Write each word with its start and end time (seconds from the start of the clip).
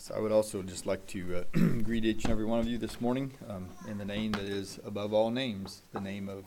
So 0.00 0.14
I 0.14 0.18
would 0.18 0.32
also 0.32 0.62
just 0.62 0.86
like 0.86 1.06
to 1.08 1.44
uh, 1.54 1.58
greet 1.82 2.06
each 2.06 2.24
and 2.24 2.32
every 2.32 2.46
one 2.46 2.58
of 2.58 2.66
you 2.66 2.78
this 2.78 3.02
morning 3.02 3.34
um, 3.46 3.68
in 3.86 3.98
the 3.98 4.04
name 4.06 4.32
that 4.32 4.44
is 4.44 4.80
above 4.82 5.12
all 5.12 5.30
names, 5.30 5.82
the 5.92 6.00
name 6.00 6.26
of 6.30 6.44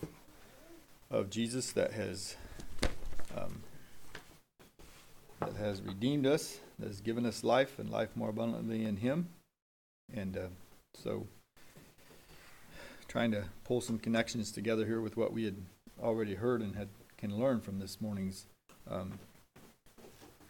of 1.12 1.30
Jesus 1.30 1.72
that 1.74 1.94
has 1.94 2.36
um, 3.38 3.62
that 5.40 5.56
has 5.58 5.84
redeemed 5.84 6.26
us, 6.26 6.62
that 6.80 6.88
has 6.88 7.00
given 7.00 7.28
us 7.28 7.44
life 7.44 7.78
and 7.78 7.92
life 7.92 8.10
more 8.16 8.30
abundantly 8.30 8.86
in 8.86 8.98
Him, 8.98 9.30
and 10.12 10.36
uh, 10.36 10.48
so 10.96 11.28
trying 13.08 13.30
to 13.30 13.44
pull 13.66 13.82
some 13.82 14.00
connections 14.00 14.52
together 14.52 14.84
here 14.84 15.00
with 15.00 15.16
what 15.16 15.32
we 15.32 15.46
had 15.46 15.58
already 16.02 16.34
heard 16.34 16.64
and 16.64 16.76
had 16.76 16.90
can 17.18 17.38
learn 17.38 17.62
from 17.62 17.78
this 17.78 18.02
morning's 18.02 18.48
um, 18.90 19.20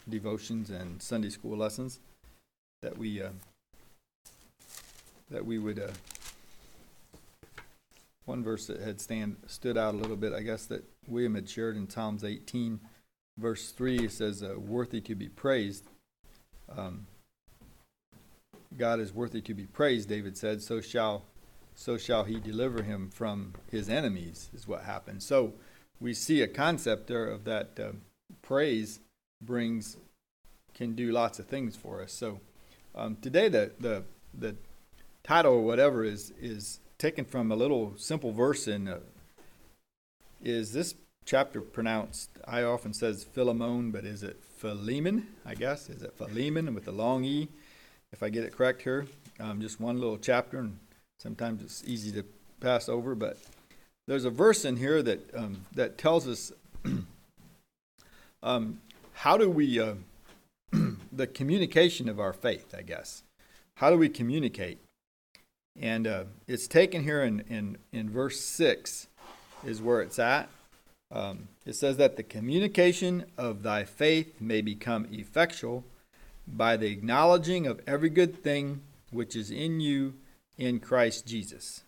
devotions 0.07 0.69
and 0.69 1.01
Sunday 1.01 1.29
school 1.29 1.57
lessons 1.57 1.99
that 2.83 2.97
we 2.97 3.21
uh, 3.21 3.29
that 5.31 5.45
we 5.45 5.57
would 5.57 5.79
uh, 5.79 5.87
one 8.25 8.43
verse 8.43 8.67
that 8.67 8.79
had 8.79 9.01
stand 9.01 9.37
stood 9.47 9.77
out 9.77 9.95
a 9.95 9.97
little 9.97 10.15
bit, 10.15 10.33
I 10.33 10.41
guess 10.41 10.65
that 10.67 10.83
William 11.07 11.35
had 11.35 11.49
shared 11.49 11.75
in 11.75 11.89
Psalms 11.89 12.23
18, 12.23 12.79
verse 13.37 13.71
three, 13.71 14.05
It 14.05 14.11
says, 14.11 14.43
uh, 14.43 14.59
"Worthy 14.59 15.01
to 15.01 15.15
be 15.15 15.29
praised." 15.29 15.85
Um, 16.69 17.07
God 18.77 18.99
is 18.99 19.13
worthy 19.13 19.41
to 19.41 19.53
be 19.53 19.65
praised, 19.65 20.09
David 20.09 20.37
said. 20.37 20.61
So 20.61 20.81
shall, 20.81 21.25
so 21.75 21.97
shall 21.97 22.23
He 22.23 22.39
deliver 22.39 22.83
him 22.83 23.09
from 23.09 23.53
his 23.71 23.87
enemies. 23.87 24.49
Is 24.53 24.67
what 24.67 24.83
happened. 24.83 25.23
So 25.23 25.53
we 25.99 26.13
see 26.13 26.41
a 26.41 26.47
concept 26.47 27.07
there 27.07 27.27
of 27.27 27.45
that 27.45 27.79
uh, 27.79 27.91
praise 28.41 28.99
brings 29.41 29.97
can 30.73 30.95
do 30.95 31.11
lots 31.11 31.39
of 31.39 31.45
things 31.45 31.75
for 31.75 32.01
us. 32.01 32.11
So 32.11 32.39
um, 32.95 33.17
today, 33.21 33.49
the, 33.49 33.71
the 33.79 34.03
the 34.33 34.55
title 35.23 35.53
or 35.53 35.61
whatever 35.61 36.03
is 36.03 36.31
is 36.39 36.79
taken 36.97 37.25
from 37.25 37.51
a 37.51 37.55
little 37.55 37.93
simple 37.97 38.31
verse 38.31 38.67
in. 38.67 38.87
Uh, 38.87 38.99
is 40.43 40.73
this 40.73 40.95
chapter 41.25 41.61
pronounced? 41.61 42.29
I 42.45 42.63
often 42.63 42.93
says 42.93 43.23
Philemon, 43.23 43.91
but 43.91 44.03
is 44.03 44.23
it 44.23 44.43
Philemon? 44.43 45.27
I 45.45 45.55
guess 45.55 45.89
is 45.89 46.03
it 46.03 46.13
Philemon 46.17 46.73
with 46.73 46.85
the 46.85 46.91
long 46.91 47.23
e? 47.23 47.49
If 48.11 48.21
I 48.21 48.29
get 48.29 48.43
it 48.43 48.55
correct 48.55 48.83
here, 48.83 49.07
um, 49.39 49.59
just 49.59 49.79
one 49.79 49.99
little 49.99 50.19
chapter, 50.19 50.59
and 50.59 50.77
sometimes 51.17 51.63
it's 51.63 51.83
easy 51.85 52.11
to 52.11 52.23
pass 52.59 52.87
over. 52.87 53.15
But 53.15 53.37
there's 54.07 54.25
a 54.25 54.29
verse 54.29 54.65
in 54.65 54.77
here 54.77 55.01
that 55.01 55.33
um, 55.35 55.65
that 55.73 55.97
tells 55.97 56.27
us 56.27 56.51
um, 58.43 58.81
how 59.13 59.37
do 59.37 59.49
we 59.49 59.79
uh, 59.79 59.95
the 61.15 61.27
communication 61.27 62.09
of 62.09 62.19
our 62.19 62.33
faith, 62.33 62.73
I 62.77 62.81
guess. 62.81 63.23
How 63.77 63.89
do 63.89 63.97
we 63.97 64.09
communicate? 64.09 64.79
And 65.79 66.05
uh, 66.05 66.23
it's 66.47 66.67
taken 66.67 67.03
here 67.03 67.23
in, 67.23 67.41
in, 67.49 67.77
in 67.91 68.09
verse 68.09 68.39
6 68.41 69.07
is 69.65 69.81
where 69.81 70.01
it's 70.01 70.19
at. 70.19 70.49
Um, 71.11 71.47
it 71.65 71.75
says 71.75 71.97
that 71.97 72.17
the 72.17 72.23
communication 72.23 73.25
of 73.37 73.63
thy 73.63 73.83
faith 73.83 74.41
may 74.41 74.61
become 74.61 75.07
effectual 75.11 75.83
by 76.47 76.75
the 76.77 76.91
acknowledging 76.91 77.67
of 77.67 77.81
every 77.87 78.09
good 78.09 78.43
thing 78.43 78.81
which 79.11 79.35
is 79.35 79.51
in 79.51 79.79
you 79.79 80.15
in 80.57 80.79
Christ 80.79 81.25
Jesus. 81.25 81.83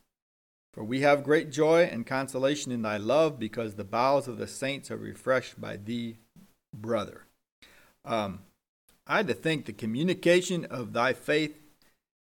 For 0.74 0.84
we 0.84 1.02
have 1.02 1.24
great 1.24 1.52
joy 1.52 1.90
and 1.92 2.06
consolation 2.06 2.72
in 2.72 2.82
thy 2.82 2.98
love, 2.98 3.40
because 3.40 3.76
the 3.76 3.84
bowels 3.84 4.28
of 4.28 4.38
the 4.38 4.48
saints 4.48 4.92
are 4.92 4.98
refreshed 4.98 5.60
by 5.60 5.78
thee, 5.78 6.18
brother. 6.74 7.26
Um, 8.04 8.40
I 9.08 9.18
had 9.18 9.28
to 9.28 9.34
think 9.34 9.66
the 9.66 9.74
communication 9.74 10.66
of 10.66 10.94
thy 10.94 11.14
faith 11.14 11.60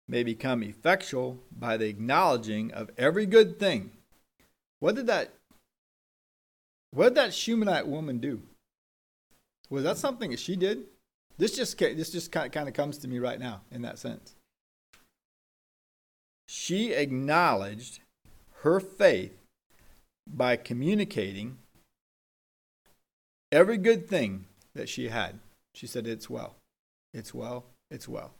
may 0.07 0.23
become 0.23 0.63
effectual 0.63 1.39
by 1.51 1.77
the 1.77 1.87
acknowledging 1.87 2.71
of 2.73 2.91
every 2.97 3.25
good 3.25 3.57
thing. 3.57 3.91
What 4.79 4.95
did 4.95 5.07
that 5.07 5.33
what 6.91 7.09
did 7.09 7.15
that 7.15 7.33
Shunammite 7.33 7.87
woman 7.87 8.19
do? 8.19 8.41
Was 9.69 9.83
that 9.83 9.97
something 9.97 10.31
that 10.31 10.39
she 10.39 10.55
did? 10.55 10.83
This 11.37 11.55
just 11.55 11.77
this 11.79 12.11
just 12.11 12.31
kind 12.31 12.55
of 12.55 12.73
comes 12.73 12.97
to 12.99 13.07
me 13.07 13.17
right 13.17 13.39
now 13.39 13.61
in 13.71 13.81
that 13.81 13.97
sense. 13.97 14.35
She 16.47 16.91
acknowledged 16.91 18.01
her 18.61 18.79
faith 18.79 19.35
by 20.27 20.57
communicating 20.57 21.57
every 23.51 23.77
good 23.77 24.07
thing 24.07 24.45
that 24.75 24.89
she 24.89 25.07
had. 25.07 25.39
She 25.73 25.87
said, 25.87 26.05
It's 26.05 26.29
well. 26.29 26.55
It's 27.13 27.33
well. 27.33 27.65
It's 27.91 28.07
well. 28.07 28.31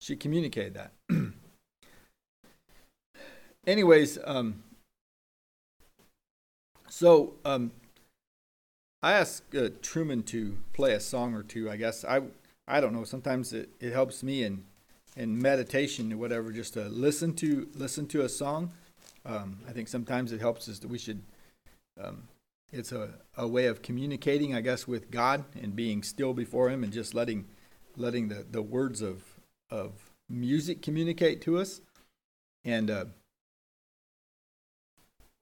She 0.00 0.14
communicated 0.14 0.74
that. 0.74 0.92
Anyways, 3.66 4.18
um, 4.24 4.62
so 6.88 7.34
um, 7.44 7.72
I 9.02 9.12
asked 9.14 9.54
uh, 9.54 9.70
Truman 9.82 10.22
to 10.24 10.58
play 10.72 10.92
a 10.92 11.00
song 11.00 11.34
or 11.34 11.42
two. 11.42 11.68
I 11.68 11.76
guess 11.76 12.04
I 12.04 12.22
I 12.68 12.80
don't 12.80 12.92
know. 12.92 13.04
Sometimes 13.04 13.52
it, 13.52 13.70
it 13.80 13.92
helps 13.92 14.22
me 14.22 14.44
in 14.44 14.64
in 15.16 15.40
meditation 15.40 16.12
or 16.12 16.18
whatever 16.18 16.52
just 16.52 16.74
to 16.74 16.84
listen 16.88 17.34
to 17.34 17.68
listen 17.74 18.06
to 18.08 18.22
a 18.22 18.28
song. 18.28 18.72
Um, 19.24 19.58
I 19.68 19.72
think 19.72 19.88
sometimes 19.88 20.30
it 20.30 20.40
helps 20.40 20.68
us 20.68 20.78
that 20.78 20.88
we 20.88 20.98
should 20.98 21.22
um, 22.00 22.28
it's 22.72 22.92
a, 22.92 23.14
a 23.36 23.46
way 23.46 23.66
of 23.66 23.82
communicating, 23.82 24.54
I 24.54 24.60
guess, 24.60 24.86
with 24.86 25.10
God 25.10 25.44
and 25.60 25.76
being 25.76 26.02
still 26.02 26.34
before 26.34 26.70
Him 26.70 26.82
and 26.84 26.92
just 26.92 27.14
letting 27.14 27.46
letting 27.96 28.28
the, 28.28 28.44
the 28.48 28.62
words 28.62 29.02
of 29.02 29.22
of 29.70 30.10
music 30.28 30.82
communicate 30.82 31.40
to 31.42 31.58
us. 31.58 31.80
And 32.64 32.90
uh, 32.90 33.04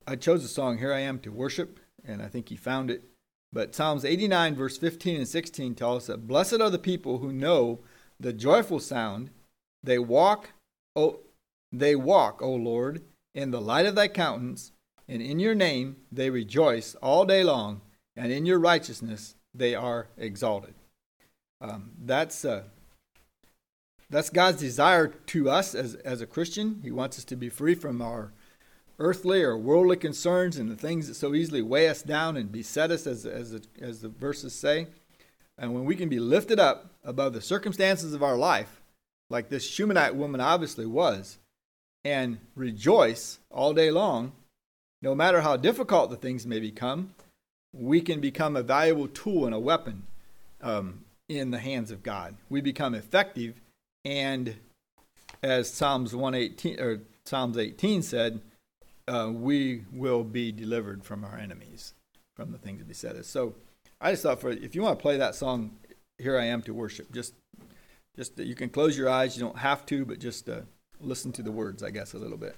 I 0.07 0.17
chose 0.17 0.45
a 0.45 0.49
song, 0.49 0.79
Here 0.79 0.93
I 0.93 1.01
Am 1.01 1.19
to 1.21 1.33
Worship, 1.33 1.81
and 2.05 2.23
I 2.23 2.29
think 2.29 2.49
he 2.49 2.57
found 2.57 2.91
it. 2.91 3.05
But 3.53 3.75
Psalms 3.75 4.05
89, 4.05 4.55
verse 4.56 4.77
15 4.77 5.17
and 5.17 5.29
16 5.29 5.75
tell 5.75 5.97
us 5.97 6.06
that 6.06 6.27
blessed 6.27 6.61
are 6.61 6.71
the 6.71 6.79
people 6.79 7.19
who 7.19 7.33
know 7.33 7.81
the 8.19 8.33
joyful 8.33 8.81
sound. 8.81 9.31
They 9.83 9.99
walk, 9.99 10.51
oh, 10.97 11.21
they 11.73 11.95
walk, 11.95 12.43
O 12.43 12.53
Lord, 12.53 13.03
in 13.35 13.51
the 13.51 13.61
light 13.61 13.87
of 13.87 13.95
thy 13.95 14.09
countenance 14.09 14.73
and 15.09 15.23
in 15.23 15.39
your 15.39 15.55
name 15.55 15.97
they 16.11 16.31
rejoice 16.31 16.95
all 16.97 17.25
day 17.25 17.45
long, 17.45 17.81
and 18.17 18.33
in 18.33 18.47
your 18.47 18.59
righteousness 18.59 19.35
they 19.55 19.75
are 19.75 20.09
exalted. 20.17 20.75
Um, 21.61 21.93
that's 22.05 22.45
uh, 22.45 22.65
that's 24.11 24.31
God's 24.31 24.61
desire 24.61 25.09
to 25.09 25.51
us 25.51 25.75
as 25.75 25.95
as 25.97 26.21
a 26.21 26.27
Christian. 26.27 26.81
He 26.83 26.91
wants 26.91 27.19
us 27.19 27.25
to 27.27 27.37
be 27.37 27.49
free 27.49 27.75
from 27.75 28.03
our 28.03 28.33
earthly 28.99 29.43
or 29.43 29.59
worldly 29.59 29.97
concerns 29.97 30.57
and 30.57 30.71
the 30.71 30.77
things 30.77 31.09
that 31.09 31.15
so 31.15 31.35
easily 31.35 31.63
weigh 31.63 31.89
us 31.89 32.03
down 32.03 32.37
and 32.37 32.53
beset 32.53 32.91
us, 32.91 33.07
as 33.07 33.27
as 33.27 33.53
the, 33.53 33.63
as 33.81 34.01
the 34.01 34.09
verses 34.09 34.55
say. 34.55 34.89
And 35.57 35.73
when 35.73 35.85
we 35.85 35.95
can 35.97 36.09
be 36.09 36.19
lifted 36.19 36.59
up 36.59 36.91
above 37.05 37.33
the 37.33 37.41
circumstances 37.41 38.13
of 38.13 38.23
our 38.23 38.37
life, 38.37 38.81
like 39.31 39.49
this 39.49 39.69
Shumanite 39.69 40.15
woman 40.15 40.41
obviously 40.41 40.87
was, 40.87 41.39
and 42.05 42.39
rejoice 42.55 43.39
all 43.51 43.73
day 43.73 43.91
long 43.91 44.33
no 45.05 45.15
matter 45.15 45.43
how 45.43 45.55
difficult 45.55 46.09
the 46.09 46.17
things 46.17 46.47
may 46.47 46.59
become, 46.59 47.15
we 47.75 48.01
can 48.01 48.21
become 48.21 48.57
a 48.57 48.63
valuable 48.63 49.07
tool 49.07 49.45
and 49.45 49.55
a 49.55 49.59
weapon 49.59 50.05
um, 50.63 51.05
in 51.29 51.51
the 51.51 51.59
hands 51.59 51.91
of 51.91 52.03
God. 52.03 52.35
We 52.49 52.63
become 52.63 52.95
effective, 52.95 53.61
and 54.03 54.57
as 55.43 55.71
Psalms 55.71 56.15
118 56.15 56.81
or 56.81 57.03
Psalms 57.27 57.59
18 57.59 58.01
said, 58.01 58.41
uh, 59.07 59.31
we 59.31 59.85
will 59.93 60.25
be 60.25 60.51
delivered 60.51 61.05
from 61.05 61.23
our 61.23 61.37
enemies, 61.37 61.93
from 62.35 62.51
the 62.51 62.59
things 62.59 62.79
that 62.79 62.89
beset 62.89 63.17
us. 63.17 63.27
So, 63.27 63.55
I 64.01 64.13
just 64.13 64.23
thought 64.23 64.41
for 64.41 64.51
if 64.51 64.75
you 64.75 64.81
want 64.81 64.99
to 64.99 65.03
play 65.03 65.19
that 65.19 65.35
song, 65.35 65.77
"Here 66.17 66.39
I 66.39 66.47
Am 66.47 66.62
to 66.62 66.73
Worship," 66.73 67.12
just 67.12 67.35
just 68.17 68.39
you 68.39 68.55
can 68.55 68.71
close 68.71 68.97
your 68.97 69.11
eyes. 69.11 69.37
You 69.37 69.43
don't 69.43 69.59
have 69.59 69.85
to, 69.87 70.07
but 70.07 70.19
just 70.19 70.49
uh, 70.49 70.62
listen 71.00 71.33
to 71.33 71.43
the 71.43 71.53
words, 71.53 71.83
I 71.83 71.91
guess, 71.91 72.15
a 72.15 72.19
little 72.19 72.39
bit. 72.39 72.57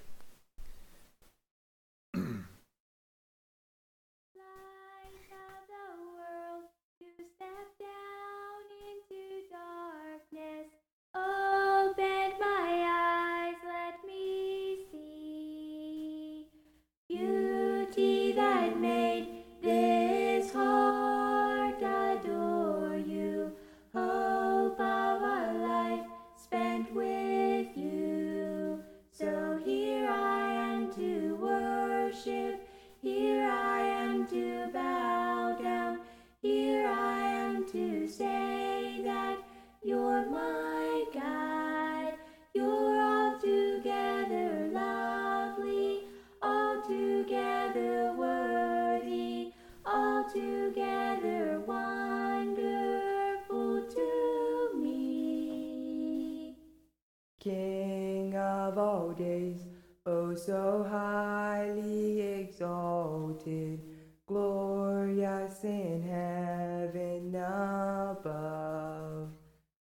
Days, 60.07 60.13
oh 60.13 60.33
so 60.35 60.85
highly 60.89 62.21
exalted, 62.21 63.81
glorious 64.25 65.63
in 65.63 66.01
heaven 66.01 67.35
above. 67.35 69.29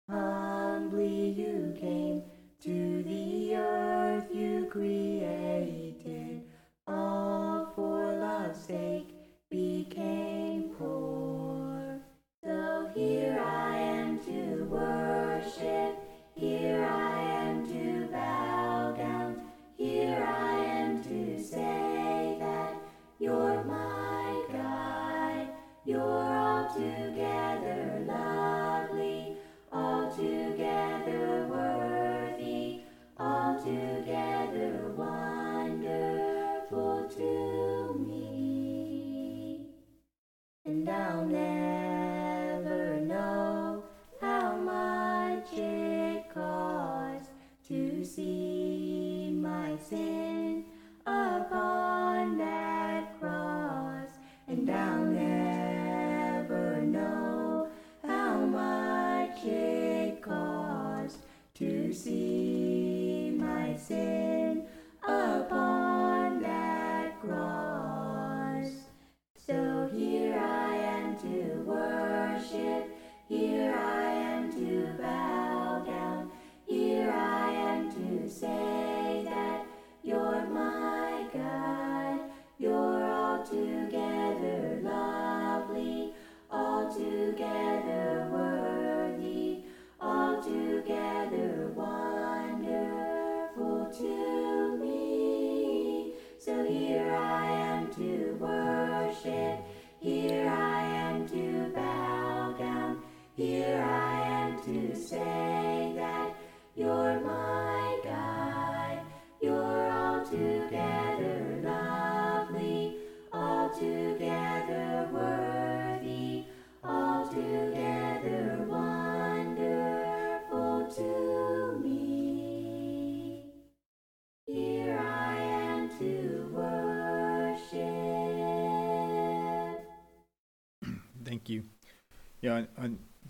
Humbly 0.09 1.29
you 1.29 1.75
came 1.79 2.23
to 2.62 3.03
the 3.03 3.56
earth 3.56 4.29
you 4.33 4.68
created, 4.69 5.11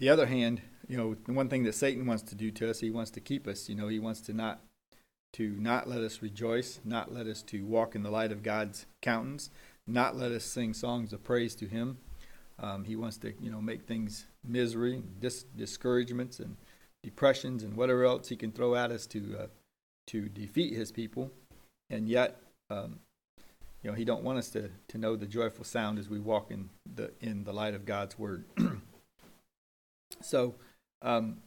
the 0.02 0.10
other 0.10 0.26
hand, 0.26 0.64
you 0.88 0.98
know, 0.98 1.16
the 1.26 1.32
one 1.32 1.48
thing 1.48 1.64
that 1.64 1.76
Satan 1.76 2.08
wants 2.08 2.24
to 2.24 2.36
do 2.36 2.50
to 2.50 2.72
us, 2.72 2.80
he 2.80 2.90
wants 2.90 3.12
to 3.12 3.20
keep 3.20 3.48
us. 3.48 3.70
You 3.70 3.76
know, 3.76 3.88
he 3.88 4.00
wants 4.00 4.20
to 4.22 4.34
not 4.34 4.60
to 5.34 5.56
not 5.60 5.88
let 5.88 6.02
us 6.02 6.24
rejoice, 6.24 6.80
not 6.84 7.14
let 7.14 7.28
us 7.28 7.44
to 7.44 7.64
walk 7.64 7.94
in 7.94 8.02
the 8.02 8.10
light 8.10 8.32
of 8.32 8.42
God's 8.42 8.88
countenance, 9.04 9.52
not 9.86 10.18
let 10.18 10.32
us 10.32 10.44
sing 10.44 10.74
songs 10.74 11.14
of 11.14 11.24
praise 11.24 11.54
to 11.56 11.68
Him. 11.68 12.00
Um, 12.60 12.84
he 12.84 12.96
wants 12.96 13.18
to, 13.18 13.34
you 13.40 13.52
know, 13.52 13.62
make 13.62 13.84
things 13.84 14.26
misery, 14.44 15.04
dis- 15.20 15.46
discouragements, 15.56 16.40
and 16.40 16.58
depressions, 17.04 17.64
and 17.64 17.78
whatever 17.78 18.04
else 18.04 18.28
he 18.28 18.36
can 18.36 18.52
throw 18.52 18.74
at 18.74 18.92
us 18.92 19.06
to 19.08 19.38
uh, 19.40 19.48
to 20.08 20.30
defeat 20.30 20.74
His 20.74 20.92
people. 20.92 21.30
And 21.92 22.10
yet, 22.10 22.42
um, 22.72 23.02
you 23.84 23.92
know, 23.92 23.96
He 23.96 24.04
don't 24.04 24.24
want 24.24 24.40
us 24.40 24.50
to 24.50 24.72
to 24.88 24.98
know 24.98 25.16
the 25.16 25.28
joyful 25.28 25.64
sound 25.64 26.00
as 26.00 26.10
we 26.10 26.18
walk 26.18 26.50
in 26.50 26.72
the 26.92 27.12
in 27.22 27.44
the 27.44 27.54
light 27.54 27.76
of 27.76 27.86
God's 27.86 28.18
Word. 28.18 28.46
so, 30.22 30.56
um, 31.02 31.38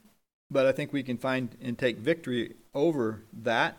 but 0.49 0.65
I 0.65 0.71
think 0.71 0.93
we 0.93 1.03
can 1.03 1.17
find 1.17 1.55
and 1.61 1.77
take 1.77 1.97
victory 1.97 2.55
over 2.73 3.23
that 3.33 3.77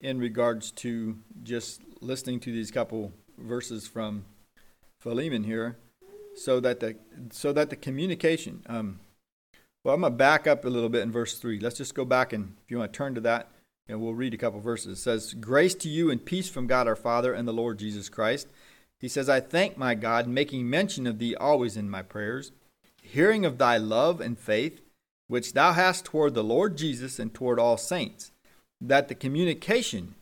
in 0.00 0.18
regards 0.18 0.70
to 0.72 1.18
just 1.42 1.80
listening 2.00 2.40
to 2.40 2.52
these 2.52 2.70
couple 2.70 3.12
verses 3.38 3.86
from 3.86 4.24
Philemon 5.00 5.44
here, 5.44 5.78
so 6.34 6.60
that 6.60 6.80
the 6.80 6.96
so 7.30 7.52
that 7.52 7.70
the 7.70 7.76
communication. 7.76 8.62
Um, 8.66 9.00
well, 9.84 9.94
I'm 9.94 10.02
gonna 10.02 10.14
back 10.14 10.46
up 10.46 10.64
a 10.64 10.68
little 10.68 10.88
bit 10.88 11.02
in 11.02 11.10
verse 11.10 11.38
three. 11.38 11.58
Let's 11.58 11.76
just 11.76 11.94
go 11.94 12.04
back 12.04 12.32
and 12.32 12.56
if 12.64 12.70
you 12.70 12.78
want 12.78 12.92
to 12.92 12.96
turn 12.96 13.14
to 13.14 13.20
that, 13.22 13.50
and 13.88 14.00
we'll 14.00 14.14
read 14.14 14.34
a 14.34 14.38
couple 14.38 14.60
verses. 14.60 14.98
It 14.98 15.02
says, 15.02 15.34
"Grace 15.34 15.74
to 15.76 15.88
you 15.88 16.10
and 16.10 16.24
peace 16.24 16.48
from 16.48 16.66
God 16.66 16.86
our 16.86 16.96
Father 16.96 17.32
and 17.32 17.48
the 17.48 17.52
Lord 17.52 17.78
Jesus 17.78 18.08
Christ." 18.08 18.48
He 19.00 19.08
says, 19.08 19.28
"I 19.28 19.40
thank 19.40 19.76
my 19.76 19.94
God, 19.94 20.28
making 20.28 20.70
mention 20.70 21.06
of 21.06 21.18
thee 21.18 21.34
always 21.34 21.76
in 21.76 21.90
my 21.90 22.02
prayers, 22.02 22.52
hearing 23.12 23.44
of 23.44 23.58
thy 23.58 23.76
love 23.76 24.20
and 24.20 24.38
faith." 24.38 24.80
which 25.32 25.54
thou 25.54 25.72
hast 25.72 26.04
toward 26.04 26.34
the 26.34 26.44
Lord 26.44 26.76
Jesus 26.76 27.18
and 27.18 27.32
toward 27.32 27.58
all 27.58 27.78
saints, 27.78 28.32
that 28.82 29.08
the 29.08 29.14
communication 29.14 30.14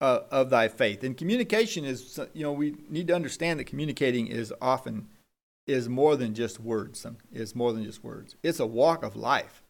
uh, 0.00 0.22
of 0.28 0.50
thy 0.50 0.66
faith 0.66 1.04
and 1.04 1.16
communication 1.16 1.84
is 1.84 2.18
you 2.34 2.42
know 2.42 2.52
we 2.52 2.74
need 2.90 3.06
to 3.06 3.14
understand 3.14 3.60
that 3.60 3.68
communicating 3.68 4.26
is 4.26 4.52
often 4.60 5.06
is 5.68 5.88
more 5.88 6.16
than 6.16 6.34
just 6.34 6.58
words 6.58 7.06
is 7.32 7.54
more 7.54 7.72
than 7.72 7.84
just 7.84 8.02
words. 8.02 8.34
It's 8.42 8.58
a 8.58 8.66
walk 8.66 9.04
of 9.04 9.14
life. 9.14 9.62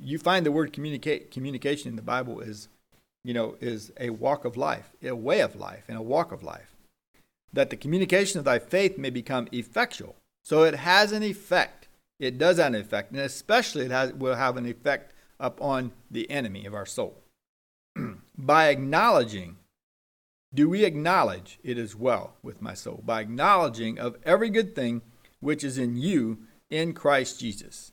You 0.00 0.18
find 0.18 0.46
the 0.46 0.52
word 0.52 0.72
communicate 0.72 1.32
communication 1.32 1.88
in 1.88 1.96
the 1.96 2.02
bible 2.02 2.38
is 2.38 2.68
you 3.24 3.34
know 3.34 3.56
is 3.60 3.90
a 3.98 4.10
walk 4.10 4.44
of 4.44 4.56
life 4.56 4.90
a 5.02 5.16
way 5.16 5.40
of 5.40 5.56
life 5.56 5.82
and 5.88 5.98
a 5.98 6.02
walk 6.02 6.30
of 6.30 6.44
life. 6.44 6.76
That 7.52 7.70
the 7.70 7.76
communication 7.76 8.38
of 8.38 8.44
thy 8.44 8.60
faith 8.60 8.96
may 8.96 9.10
become 9.10 9.48
effectual 9.50 10.14
so 10.50 10.64
it 10.64 10.74
has 10.74 11.12
an 11.12 11.22
effect 11.22 11.80
it 12.20 12.36
does 12.36 12.58
have 12.58 12.74
an 12.74 12.80
effect, 12.80 13.12
and 13.12 13.20
especially 13.20 13.86
it 13.86 13.90
has, 13.90 14.12
will 14.12 14.34
have 14.34 14.58
an 14.58 14.66
effect 14.66 15.14
upon 15.40 15.92
the 16.10 16.30
enemy 16.30 16.66
of 16.66 16.74
our 16.74 16.84
soul. 16.84 17.22
By 18.36 18.68
acknowledging, 18.68 19.56
do 20.52 20.68
we 20.68 20.84
acknowledge 20.84 21.58
it 21.64 21.78
is 21.78 21.96
well 21.96 22.34
with 22.42 22.60
my 22.60 22.74
soul? 22.74 23.02
By 23.04 23.22
acknowledging 23.22 23.98
of 23.98 24.18
every 24.22 24.50
good 24.50 24.74
thing 24.74 25.00
which 25.40 25.64
is 25.64 25.78
in 25.78 25.96
you 25.96 26.40
in 26.68 26.92
Christ 26.92 27.40
Jesus. 27.40 27.92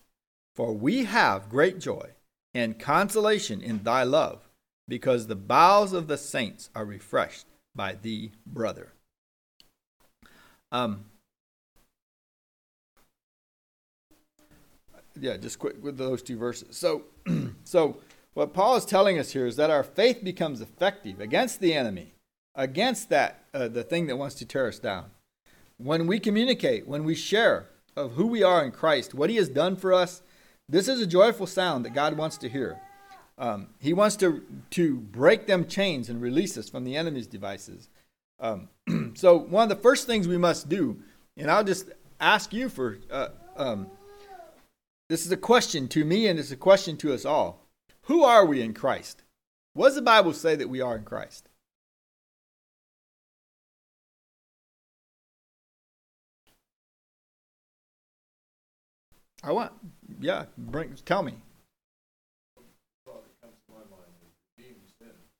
For 0.54 0.74
we 0.74 1.06
have 1.06 1.50
great 1.50 1.80
joy 1.80 2.10
and 2.54 2.78
consolation 2.78 3.62
in 3.62 3.84
thy 3.84 4.04
love, 4.04 4.50
because 4.90 5.28
the 5.28 5.36
bowels 5.36 5.94
of 5.94 6.08
the 6.08 6.18
saints 6.18 6.70
are 6.76 6.86
refreshed 6.86 7.46
by 7.74 7.94
thee, 7.94 8.34
brother. 8.46 8.92
Um, 10.70 11.06
yeah, 15.21 15.38
just 15.38 15.59
quick 15.59 15.81
with 15.83 15.97
those 15.97 16.21
two 16.21 16.38
verses. 16.38 16.75
So, 16.75 17.03
so 17.63 17.97
what 18.33 18.53
Paul 18.53 18.75
is 18.75 18.86
telling 18.86 19.17
us 19.17 19.31
here 19.31 19.45
is 19.45 19.55
that 19.55 19.69
our 19.69 19.83
faith 19.83 20.24
becomes 20.24 20.62
effective 20.62 21.19
against 21.19 21.59
the 21.59 21.74
enemy, 21.74 22.13
against 22.55 23.09
that 23.09 23.45
uh, 23.53 23.67
the 23.67 23.83
thing 23.83 24.07
that 24.07 24.17
wants 24.17 24.36
to 24.36 24.45
tear 24.45 24.67
us 24.67 24.79
down. 24.79 25.05
When 25.77 26.07
we 26.07 26.19
communicate, 26.19 26.88
when 26.88 27.03
we 27.03 27.15
share 27.15 27.67
of 27.95 28.13
who 28.13 28.27
we 28.27 28.43
are 28.43 28.63
in 28.63 28.71
Christ, 28.71 29.13
what 29.13 29.29
He 29.29 29.36
has 29.38 29.50
done 29.50 29.75
for 29.75 29.93
us, 29.93 30.21
this 30.69 30.88
is 30.88 31.01
a 31.01 31.07
joyful 31.07 31.47
sound 31.47 31.86
that 31.86 31.93
God 31.93 32.17
wants 32.17 32.38
to 32.39 32.50
hear. 32.50 32.79
Um, 33.38 33.67
he 33.79 33.93
wants 33.93 34.15
to 34.17 34.43
to 34.71 34.97
break 34.97 35.45
them 35.45 35.67
chains 35.67 36.09
and 36.09 36.21
release 36.21 36.57
us 36.57 36.69
from 36.69 36.83
the 36.83 36.95
enemy's 36.95 37.27
devices. 37.27 37.89
Um, 38.39 38.69
so 39.15 39.38
one 39.38 39.63
of 39.63 39.69
the 39.69 39.81
first 39.81 40.07
things 40.07 40.27
we 40.27 40.38
must 40.38 40.69
do, 40.69 41.01
and 41.36 41.50
I'll 41.50 41.63
just 41.63 41.91
ask 42.19 42.51
you 42.51 42.67
for 42.69 42.97
uh, 43.12 43.29
um, 43.55 43.91
this 45.10 45.26
is 45.26 45.32
a 45.32 45.38
question 45.38 45.88
to 45.90 46.04
me 46.04 46.28
and 46.28 46.38
it's 46.40 46.52
a 46.52 46.58
question 46.58 46.98
to 46.98 47.14
us 47.14 47.26
all. 47.26 47.68
Who 48.04 48.24
are 48.24 48.46
we 48.46 48.62
in 48.62 48.74
Christ? 48.74 49.24
What 49.74 49.88
does 49.88 49.96
the 49.96 50.02
Bible 50.02 50.34
say 50.34 50.56
that 50.56 50.70
we 50.70 50.82
are 50.82 50.98
in 50.98 51.04
Christ? 51.04 51.50
I 59.44 59.52
want, 59.52 59.72
yeah, 60.20 60.46
bring, 60.58 60.96
tell 61.06 61.24
me. 61.24 61.36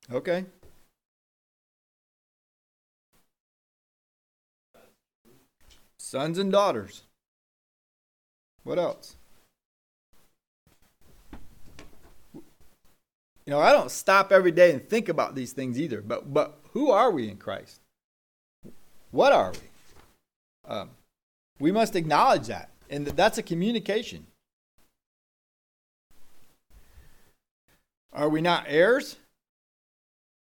Okay. 0.10 0.46
Sons 5.98 6.38
and 6.38 6.52
daughters. 6.52 7.04
What 8.64 8.80
else? 8.80 9.18
You 13.48 13.52
know, 13.52 13.62
I 13.62 13.72
don't 13.72 13.90
stop 13.90 14.34
every 14.34 14.52
day 14.52 14.74
and 14.74 14.88
think 14.88 15.08
about 15.08 15.34
these 15.34 15.54
things 15.54 15.80
either. 15.80 16.02
But 16.02 16.34
but 16.34 16.60
who 16.74 16.92
are 16.92 17.10
we 17.10 17.30
in 17.30 17.38
Christ? 17.38 17.80
What 19.12 19.32
are 19.32 19.54
we? 19.54 20.70
Um, 20.70 20.90
we 21.58 21.72
must 21.72 21.96
acknowledge 21.96 22.48
that, 22.48 22.72
and 22.90 23.08
that's 23.08 23.38
a 23.38 23.44
communication. 23.44 24.28
Are 28.12 28.28
we 28.28 28.42
not 28.42 28.66
heirs? 28.68 29.16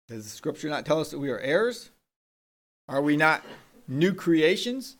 Does 0.06 0.22
the 0.22 0.30
Scripture 0.30 0.68
not 0.68 0.86
tell 0.86 1.00
us 1.00 1.10
that 1.10 1.18
we 1.18 1.30
are 1.30 1.40
heirs? 1.40 1.90
Are 2.88 3.02
we 3.02 3.16
not 3.16 3.44
new 3.88 4.14
creations? 4.14 4.96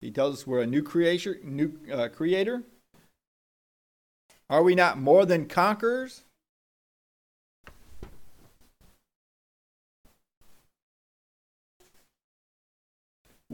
He 0.00 0.10
tells 0.10 0.38
us 0.38 0.46
we're 0.46 0.62
a 0.62 0.66
new 0.66 0.82
creator. 0.82 1.38
New 1.44 1.74
uh, 1.92 2.08
creator. 2.08 2.62
Are 4.48 4.62
we 4.62 4.74
not 4.74 4.98
more 4.98 5.26
than 5.26 5.44
conquerors? 5.44 6.22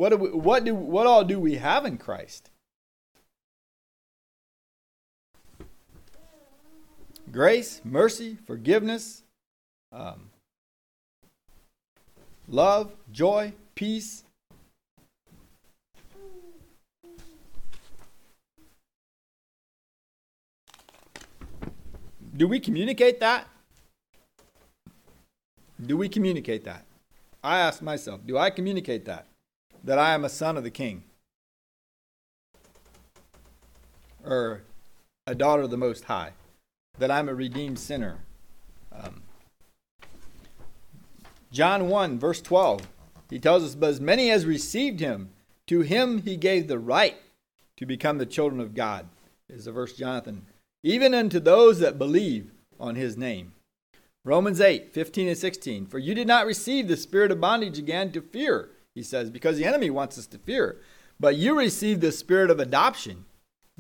What 0.01 0.09
do 0.09 0.17
we, 0.17 0.29
what 0.31 0.65
do 0.65 0.75
what 0.75 1.07
all 1.07 1.25
do 1.25 1.39
we 1.39 1.57
have 1.57 1.85
in 1.85 1.99
Christ? 1.99 2.49
Grace, 7.31 7.83
mercy, 7.85 8.39
forgiveness, 8.47 9.23
um, 9.93 10.31
love, 12.49 12.93
joy, 13.13 13.53
peace. 13.75 14.25
Do 22.35 22.49
we 22.49 22.59
communicate 22.59 23.21
that? 23.21 23.47
Do 25.85 25.99
we 25.99 26.09
communicate 26.09 26.65
that? 26.65 26.87
I 27.45 27.61
ask 27.61 27.83
myself, 27.83 28.27
do 28.27 28.39
I 28.39 28.49
communicate 28.49 29.05
that? 29.05 29.27
That 29.83 29.99
I 29.99 30.15
am 30.15 30.25
a 30.25 30.29
son 30.29 30.57
of 30.57 30.65
the 30.65 30.71
king? 30.71 31.05
Or 34.25 34.63
a 35.27 35.35
daughter 35.35 35.63
of 35.63 35.71
the 35.71 35.77
Most 35.77 36.05
High? 36.05 36.33
That 36.99 37.11
I'm 37.11 37.29
a 37.29 37.35
redeemed 37.35 37.79
sinner? 37.79 38.19
Um, 38.93 39.23
John 41.51 41.89
1, 41.89 42.19
verse 42.19 42.41
12, 42.41 42.87
he 43.29 43.39
tells 43.39 43.65
us, 43.65 43.75
But 43.75 43.91
as 43.91 44.01
many 44.01 44.31
as 44.31 44.45
received 44.45 45.01
him, 45.01 45.31
to 45.67 45.81
him 45.81 46.23
he 46.23 46.37
gave 46.37 46.69
the 46.69 46.79
right 46.79 47.17
to 47.77 47.87
become 47.87 48.19
the 48.19 48.27
children 48.27 48.61
of 48.61 48.75
God, 48.75 49.07
is 49.49 49.65
the 49.65 49.73
verse 49.73 49.95
Jonathan, 49.95 50.47
even 50.83 51.15
unto 51.15 51.41
those 51.41 51.79
that 51.81 51.99
believe 51.99 52.53
on 52.79 52.95
his 52.95 53.17
name. 53.17 53.53
Romans 54.25 54.61
8, 54.61 54.93
15 54.93 55.29
and 55.29 55.39
16, 55.39 55.87
For 55.87 55.99
you 55.99 56.15
did 56.15 56.27
not 56.27 56.47
receive 56.47 56.89
the 56.89 56.97
spirit 56.97 57.33
of 57.33 57.41
bondage 57.41 57.79
again 57.79 58.13
to 58.13 58.21
fear, 58.21 58.69
he 58.95 59.03
says, 59.03 59.31
because 59.31 59.57
the 59.57 59.65
enemy 59.65 59.91
wants 59.91 60.19
us 60.19 60.27
to 60.29 60.39
fear. 60.39 60.81
But 61.19 61.37
you 61.37 61.59
received 61.59 62.01
the 62.01 62.13
spirit 62.13 62.51
of 62.51 62.59
adoption. 62.59 63.27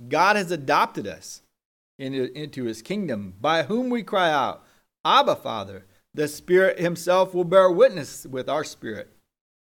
God 0.08 0.36
has 0.36 0.50
adopted 0.50 1.06
us 1.06 1.42
into 1.98 2.64
his 2.64 2.80
kingdom, 2.80 3.34
by 3.40 3.64
whom 3.64 3.90
we 3.90 4.02
cry 4.02 4.30
out, 4.30 4.64
Abba, 5.04 5.36
Father. 5.36 5.84
The 6.14 6.26
Spirit 6.28 6.78
Himself 6.80 7.34
will 7.34 7.44
bear 7.44 7.70
witness 7.70 8.26
with 8.26 8.48
our 8.48 8.64
spirit 8.64 9.10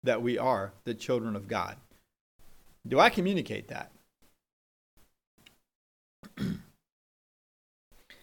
that 0.03 0.23
we 0.23 0.39
are 0.39 0.73
the 0.85 0.95
children 0.95 1.37
of 1.37 1.49
God. 1.49 1.77
Do 2.87 2.99
I 2.99 3.11
communicate 3.11 3.69
that? 3.69 3.93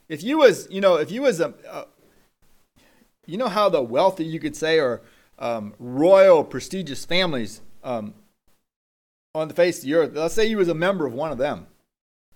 if 0.09 0.24
you 0.24 0.39
was, 0.39 0.67
you 0.71 0.81
know, 0.81 0.95
if 0.95 1.12
you 1.12 1.21
was 1.21 1.39
a, 1.39 1.53
a 1.69 1.86
you 3.27 3.38
know 3.38 3.50
how 3.50 3.69
the 3.69 3.83
wealthy, 3.83 4.25
you 4.25 4.39
could 4.39 4.55
say, 4.55 4.79
or 4.79 5.01
um, 5.39 5.74
royal, 5.79 6.44
prestigious 6.44 7.06
families 7.06 7.62
um, 7.84 8.13
on 9.36 9.48
the 9.48 9.53
face 9.53 9.79
of 9.79 9.86
the 9.86 9.94
earth. 9.94 10.12
Let's 10.13 10.34
say 10.34 10.46
you 10.46 10.58
was 10.58 10.70
a 10.70 10.74
member 10.74 11.06
of 11.06 11.13
one 11.13 11.32
of 11.32 11.38
them. 11.38 11.67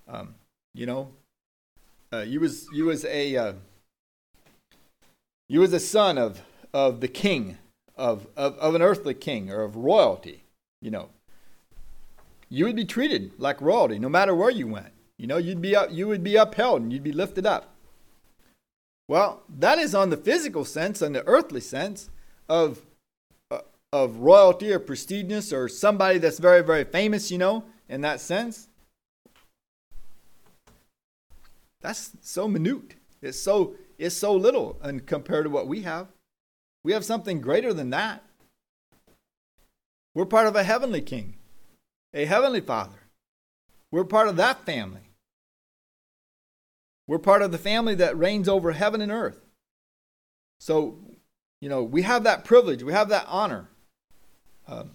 Um, 0.07 0.35
you 0.73 0.85
know, 0.85 1.09
uh, 2.13 2.19
you 2.19 2.39
was 2.39 2.67
you 2.73 2.85
was 2.85 3.05
a 3.05 3.35
uh, 3.35 3.53
you 5.51 5.59
was 5.59 5.73
a 5.73 5.81
son 5.81 6.17
of, 6.17 6.43
of 6.73 7.01
the 7.01 7.09
king, 7.09 7.57
of, 7.97 8.25
of, 8.37 8.57
of 8.57 8.73
an 8.73 8.81
earthly 8.81 9.13
king 9.13 9.51
or 9.51 9.63
of 9.63 9.75
royalty, 9.75 10.45
you 10.81 10.89
know. 10.89 11.09
You 12.47 12.63
would 12.63 12.77
be 12.77 12.85
treated 12.85 13.33
like 13.37 13.59
royalty 13.59 13.99
no 13.99 14.07
matter 14.07 14.33
where 14.33 14.49
you 14.49 14.67
went. 14.67 14.93
You 15.17 15.27
know, 15.27 15.35
you'd 15.35 15.59
be 15.59 15.75
up, 15.75 15.89
you 15.91 16.07
would 16.07 16.23
be 16.23 16.37
upheld 16.37 16.83
and 16.83 16.93
you'd 16.93 17.03
be 17.03 17.11
lifted 17.11 17.45
up. 17.45 17.75
Well, 19.09 19.43
that 19.49 19.77
is 19.77 19.93
on 19.93 20.09
the 20.09 20.15
physical 20.15 20.63
sense, 20.63 21.01
on 21.01 21.11
the 21.11 21.27
earthly 21.27 21.59
sense 21.59 22.09
of 22.47 22.83
of 23.93 24.17
royalty 24.17 24.71
or 24.71 24.79
prestigious 24.79 25.51
or 25.51 25.67
somebody 25.67 26.17
that's 26.17 26.39
very 26.39 26.61
very 26.61 26.83
famous, 26.83 27.31
you 27.31 27.37
know, 27.37 27.63
in 27.89 28.01
that 28.01 28.21
sense. 28.21 28.67
That's 31.81 32.11
so 32.21 32.47
minute. 32.47 32.95
It's 33.21 33.39
so 33.39 33.75
is 33.97 34.15
so 34.15 34.33
little 34.33 34.79
and 34.81 35.05
compared 35.05 35.45
to 35.45 35.49
what 35.49 35.67
we 35.67 35.81
have. 35.81 36.07
We 36.83 36.93
have 36.93 37.05
something 37.05 37.41
greater 37.41 37.73
than 37.73 37.91
that. 37.91 38.23
We're 40.15 40.25
part 40.25 40.47
of 40.47 40.55
a 40.55 40.63
heavenly 40.63 41.01
king, 41.01 41.35
a 42.13 42.25
heavenly 42.25 42.61
father. 42.61 42.99
We're 43.91 44.05
part 44.05 44.27
of 44.27 44.37
that 44.37 44.65
family. 44.65 45.11
We're 47.07 47.19
part 47.19 47.41
of 47.41 47.51
the 47.51 47.57
family 47.57 47.95
that 47.95 48.17
reigns 48.17 48.47
over 48.47 48.71
heaven 48.71 49.01
and 49.01 49.11
earth. 49.11 49.41
So, 50.59 50.97
you 51.59 51.69
know, 51.69 51.83
we 51.83 52.03
have 52.03 52.23
that 52.23 52.45
privilege, 52.45 52.83
we 52.83 52.93
have 52.93 53.09
that 53.09 53.25
honor. 53.27 53.70
Um, 54.67 54.91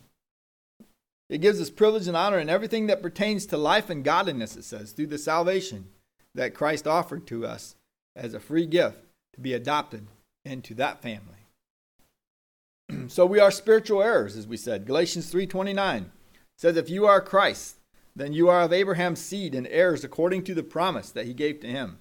it 1.28 1.38
gives 1.38 1.60
us 1.60 1.70
privilege 1.70 2.06
and 2.06 2.16
honor 2.16 2.38
in 2.38 2.48
everything 2.48 2.86
that 2.86 3.02
pertains 3.02 3.46
to 3.46 3.56
life 3.56 3.90
and 3.90 4.04
godliness, 4.04 4.56
it 4.56 4.64
says, 4.64 4.92
through 4.92 5.08
the 5.08 5.18
salvation 5.18 5.88
that 6.34 6.54
Christ 6.54 6.86
offered 6.86 7.26
to 7.28 7.44
us 7.46 7.74
as 8.14 8.32
a 8.34 8.40
free 8.40 8.66
gift 8.66 8.98
to 9.34 9.40
be 9.40 9.52
adopted 9.52 10.06
into 10.44 10.74
that 10.74 11.02
family. 11.02 11.48
so 13.08 13.26
we 13.26 13.40
are 13.40 13.50
spiritual 13.50 14.02
heirs, 14.02 14.36
as 14.36 14.46
we 14.46 14.56
said. 14.56 14.86
Galatians 14.86 15.32
3:29 15.32 16.10
says, 16.56 16.76
"If 16.76 16.88
you 16.88 17.06
are 17.06 17.20
Christ, 17.20 17.76
then 18.14 18.32
you 18.32 18.48
are 18.48 18.62
of 18.62 18.72
Abraham's 18.72 19.20
seed 19.20 19.54
and 19.54 19.66
heirs 19.66 20.04
according 20.04 20.44
to 20.44 20.54
the 20.54 20.62
promise 20.62 21.10
that 21.10 21.26
he 21.26 21.34
gave 21.34 21.60
to 21.60 21.66
him." 21.66 21.98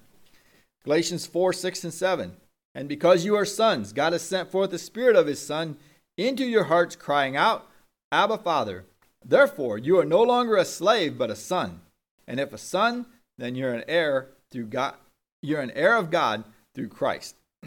Galatians 0.84 1.26
4, 1.26 1.52
6, 1.52 1.84
and 1.84 1.92
7. 1.92 2.36
And 2.72 2.88
because 2.88 3.24
you 3.24 3.34
are 3.34 3.44
sons, 3.44 3.92
God 3.92 4.12
has 4.12 4.22
sent 4.22 4.50
forth 4.50 4.70
the 4.70 4.78
Spirit 4.78 5.16
of 5.16 5.26
His 5.26 5.44
Son 5.44 5.78
into 6.16 6.44
your 6.44 6.64
hearts, 6.64 6.96
crying 6.96 7.36
out, 7.36 7.66
Abba, 8.10 8.38
Father. 8.38 8.84
Therefore, 9.24 9.78
you 9.78 9.98
are 9.98 10.04
no 10.04 10.22
longer 10.22 10.56
a 10.56 10.64
slave, 10.64 11.18
but 11.18 11.30
a 11.30 11.36
son. 11.36 11.80
And 12.26 12.40
if 12.40 12.52
a 12.52 12.58
son, 12.58 13.06
then 13.38 13.54
you're 13.54 13.74
an 13.74 13.84
heir 13.88 14.28
through 14.50 14.66
God, 14.66 14.94
you're 15.42 15.60
an 15.60 15.72
heir 15.72 15.96
of 15.96 16.10
God 16.10 16.44
through 16.74 16.88
Christ. 16.88 17.36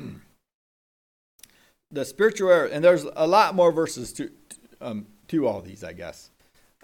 the 1.91 2.05
spiritual 2.05 2.49
heir, 2.49 2.65
and 2.65 2.83
there's 2.83 3.05
a 3.15 3.27
lot 3.27 3.55
more 3.55 3.71
verses 3.71 4.13
to 4.13 4.31
um, 4.81 5.07
to 5.27 5.47
all 5.47 5.61
these, 5.61 5.83
I 5.83 5.93
guess. 5.93 6.29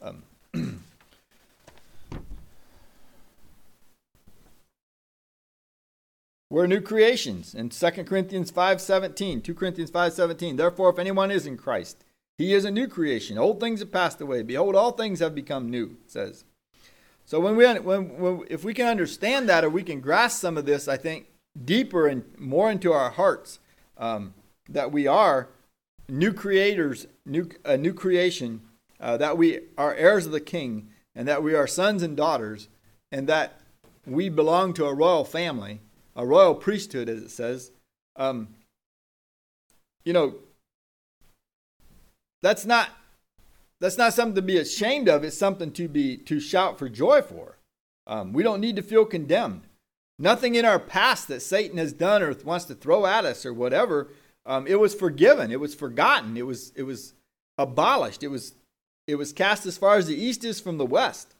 Um, 0.02 0.24
We're 6.56 6.68
new 6.68 6.80
creations 6.80 7.54
in 7.54 7.68
2 7.68 8.06
Corinthians 8.06 8.50
5:17, 8.50 9.42
2 9.42 9.54
Corinthians 9.54 9.92
5:17. 9.92 10.56
Therefore 10.56 10.90
if 10.90 10.98
anyone 10.98 11.30
is 11.30 11.46
in 11.46 11.58
Christ, 11.58 12.06
he 12.38 12.54
is 12.54 12.64
a 12.64 12.72
new 12.72 12.88
creation. 12.88 13.38
Old 13.38 13.60
things 13.60 13.82
have 13.82 13.92
passed 13.92 14.22
away. 14.22 14.42
Behold, 14.42 14.74
all 14.74 14.94
things 14.94 15.20
have 15.20 15.36
become 15.36 15.70
new, 15.70 15.98
says. 16.08 16.46
So 17.26 17.42
when 17.42 17.58
we 17.58 17.66
when, 17.80 18.18
when 18.18 18.46
if 18.50 18.64
we 18.64 18.74
can 18.74 18.88
understand 18.88 19.50
that 19.50 19.66
or 19.66 19.70
we 19.70 19.84
can 19.84 20.00
grasp 20.00 20.40
some 20.40 20.58
of 20.58 20.66
this, 20.66 20.88
I 20.88 20.96
think 20.96 21.26
deeper 21.62 22.08
and 22.08 22.24
more 22.40 22.72
into 22.72 22.94
our 22.94 23.10
hearts 23.10 23.60
um, 23.98 24.34
that 24.70 24.94
we 24.94 25.08
are 25.08 25.50
new 26.08 26.32
creators, 26.32 27.06
new 27.26 27.50
a 27.66 27.76
new 27.76 27.94
creation, 27.94 28.62
uh, 29.02 29.18
that 29.18 29.38
we 29.38 29.60
are 29.78 29.94
heirs 29.96 30.26
of 30.26 30.32
the 30.32 30.40
King, 30.40 30.88
and 31.14 31.28
that 31.28 31.44
we 31.44 31.54
are 31.54 31.68
sons 31.68 32.02
and 32.02 32.16
daughters, 32.16 32.70
and 33.12 33.28
that 33.28 33.60
we 34.06 34.30
belong 34.30 34.74
to 34.76 34.86
a 34.86 34.94
royal 34.94 35.26
family, 35.26 35.82
a 36.16 36.26
royal 36.26 36.56
priesthood, 36.56 37.10
as 37.10 37.22
it 37.22 37.32
says, 37.32 37.72
Um, 38.16 38.50
you 40.04 40.14
know, 40.14 40.36
that's 42.42 42.66
not 42.66 42.90
that's 43.82 43.98
not 43.98 44.14
something 44.14 44.36
to 44.36 44.42
be 44.42 44.58
ashamed 44.58 45.10
of. 45.10 45.24
It's 45.24 45.38
something 45.38 45.72
to 45.74 45.88
be 45.88 46.18
to 46.18 46.40
shout 46.40 46.80
for 46.80 46.88
joy 46.88 47.22
for. 47.22 47.58
Um, 48.08 48.34
we 48.34 48.44
don't 48.44 48.62
need 48.62 48.76
to 48.76 48.82
feel 48.82 49.06
condemned. 49.06 49.64
Nothing 50.18 50.56
in 50.56 50.64
our 50.64 50.80
past 50.80 51.28
that 51.28 51.42
Satan 51.42 51.78
has 51.78 51.92
done 51.92 52.24
or 52.24 52.34
wants 52.46 52.66
to 52.66 52.76
throw 52.76 53.06
at 53.06 53.26
us 53.26 53.46
or 53.46 53.54
whatever, 53.54 54.10
um, 54.46 54.66
it 54.68 54.80
was 54.80 54.96
forgiven. 54.96 55.52
It 55.52 55.60
was 55.60 55.76
forgotten. 55.76 56.38
It 56.38 56.46
was 56.46 56.72
it 56.76 56.84
was 56.84 57.14
abolished. 57.58 58.24
It 58.24 58.30
was 58.30 58.54
it 59.08 59.16
was 59.16 59.34
cast 59.34 59.66
as 59.66 59.78
far 59.78 59.98
as 59.98 60.08
the 60.08 60.16
east 60.16 60.44
is 60.44 60.60
from 60.60 60.78
the 60.78 60.86
west, 60.86 61.36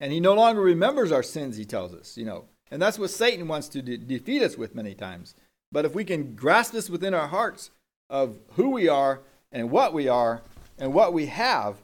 and 0.00 0.12
he 0.12 0.20
no 0.20 0.34
longer 0.34 0.60
remembers 0.60 1.12
our 1.12 1.22
sins. 1.22 1.56
He 1.56 1.64
tells 1.64 1.94
us, 1.94 2.16
you 2.16 2.24
know, 2.24 2.46
and 2.70 2.80
that's 2.80 2.98
what 2.98 3.10
Satan 3.10 3.48
wants 3.48 3.68
to 3.68 3.82
de- 3.82 3.96
defeat 3.96 4.42
us 4.42 4.56
with 4.56 4.74
many 4.74 4.94
times. 4.94 5.34
But 5.72 5.84
if 5.84 5.94
we 5.94 6.04
can 6.04 6.34
grasp 6.34 6.72
this 6.72 6.90
within 6.90 7.14
our 7.14 7.28
hearts 7.28 7.70
of 8.08 8.38
who 8.52 8.70
we 8.70 8.88
are 8.88 9.20
and 9.52 9.70
what 9.70 9.92
we 9.92 10.08
are 10.08 10.42
and 10.78 10.92
what 10.92 11.12
we 11.12 11.26
have 11.26 11.76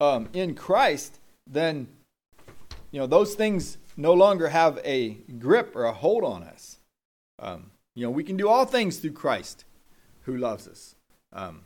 um, 0.00 0.28
in 0.32 0.54
Christ, 0.54 1.18
then 1.46 1.88
you 2.90 3.00
know 3.00 3.06
those 3.06 3.34
things 3.34 3.78
no 3.96 4.12
longer 4.12 4.48
have 4.48 4.78
a 4.84 5.18
grip 5.38 5.74
or 5.74 5.84
a 5.84 5.92
hold 5.92 6.24
on 6.24 6.42
us. 6.42 6.78
Um, 7.38 7.70
you 7.94 8.04
know, 8.04 8.10
we 8.10 8.24
can 8.24 8.36
do 8.36 8.48
all 8.48 8.64
things 8.64 8.98
through 8.98 9.12
Christ 9.12 9.64
who 10.22 10.36
loves 10.36 10.66
us. 10.66 10.94
Um, 11.32 11.62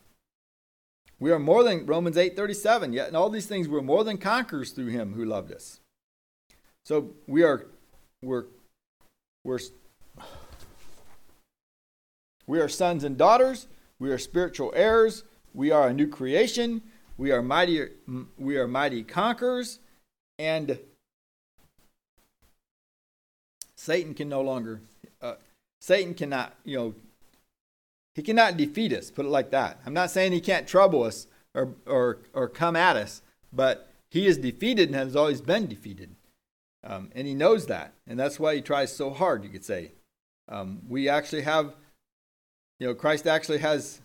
we 1.21 1.33
are 1.33 1.39
more 1.39 1.65
than 1.65 1.87
Romans 1.87 2.17
8:37, 2.17 2.93
yet 2.93 3.09
in 3.09 3.17
all 3.17 3.31
these 3.31 3.47
things 3.47 3.69
we're 3.69 3.83
more 3.83 4.05
than 4.05 4.19
conquerors 4.19 4.73
through 4.73 4.89
him 4.89 5.15
who 5.15 5.25
loved 5.25 5.53
us. 5.53 5.81
So 6.85 7.15
we 7.27 7.43
are 7.43 7.67
we're 8.23 8.45
we're 9.45 9.59
we 12.47 12.61
are 12.61 12.69
sons 12.69 13.05
and 13.05 13.17
daughters, 13.17 13.69
we 13.99 14.11
are 14.11 14.19
spiritual 14.19 14.73
heirs, 14.75 15.25
we 15.55 15.71
are 15.71 15.89
a 15.89 15.93
new 15.93 16.07
creation, 16.07 16.83
we 17.17 17.31
are 17.31 17.43
mighty 17.43 17.89
we 18.39 18.57
are 18.57 18.69
mighty 18.69 19.03
conquerors 19.03 19.81
and 20.39 20.79
Satan 23.79 24.13
can 24.13 24.29
no 24.29 24.41
longer, 24.41 24.81
uh, 25.23 25.35
Satan 25.81 26.13
cannot, 26.13 26.55
you 26.65 26.77
know, 26.77 26.95
he 28.17 28.23
cannot 28.23 28.57
defeat 28.57 28.93
us, 28.93 29.11
put 29.11 29.25
it 29.25 29.29
like 29.29 29.51
that. 29.53 29.81
I'm 29.87 29.95
not 29.95 30.11
saying 30.11 30.33
he 30.33 30.41
can't 30.41 30.67
trouble 30.67 31.05
us 31.05 31.29
or, 31.55 31.75
or, 31.87 32.19
or 32.33 32.49
come 32.49 32.75
at 32.75 32.97
us, 32.97 33.23
but 33.53 33.93
he 34.11 34.27
is 34.27 34.37
defeated 34.37 34.89
and 34.89 34.97
has 34.97 35.15
always 35.15 35.41
been 35.41 35.67
defeated. 35.67 36.17
Um, 36.85 37.11
and 37.15 37.27
he 37.27 37.35
knows 37.35 37.67
that. 37.67 37.95
And 38.07 38.19
that's 38.19 38.39
why 38.39 38.55
he 38.55 38.61
tries 38.61 38.95
so 38.95 39.11
hard, 39.11 39.45
you 39.45 39.51
could 39.51 39.65
say. 39.65 39.93
Um, 40.49 40.81
we 40.89 41.09
actually 41.09 41.43
have, 41.43 41.75
you 42.79 42.87
know, 42.87 42.95
Christ 42.95 43.27
actually 43.27 43.59
has, 43.59 44.01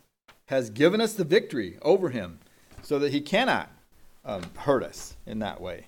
has 0.47 0.69
given 0.69 0.99
us 0.99 1.13
the 1.13 1.23
victory 1.23 1.77
over 1.81 2.09
him 2.09 2.39
so 2.81 2.99
that 2.99 3.13
he 3.13 3.21
cannot 3.21 3.69
um, 4.25 4.43
hurt 4.57 4.83
us 4.83 5.15
in 5.25 5.39
that 5.39 5.61
way. 5.61 5.87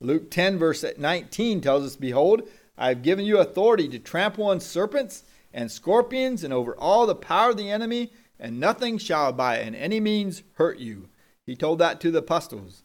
Luke 0.00 0.30
10, 0.30 0.58
verse 0.58 0.84
19 0.96 1.60
tells 1.60 1.84
us, 1.84 1.96
Behold, 1.96 2.42
I 2.76 2.88
have 2.88 3.02
given 3.02 3.24
you 3.24 3.38
authority 3.38 3.88
to 3.88 3.98
trample 3.98 4.46
on 4.46 4.60
serpents 4.60 5.24
and 5.54 5.70
scorpions 5.70 6.44
and 6.44 6.52
over 6.52 6.76
all 6.76 7.06
the 7.06 7.14
power 7.14 7.50
of 7.50 7.56
the 7.56 7.70
enemy, 7.70 8.12
and 8.38 8.60
nothing 8.60 8.98
shall 8.98 9.32
by 9.32 9.58
any 9.58 10.00
means 10.00 10.42
hurt 10.54 10.78
you. 10.78 11.08
He 11.46 11.56
told 11.56 11.78
that 11.78 12.00
to 12.00 12.10
the 12.10 12.18
apostles. 12.18 12.82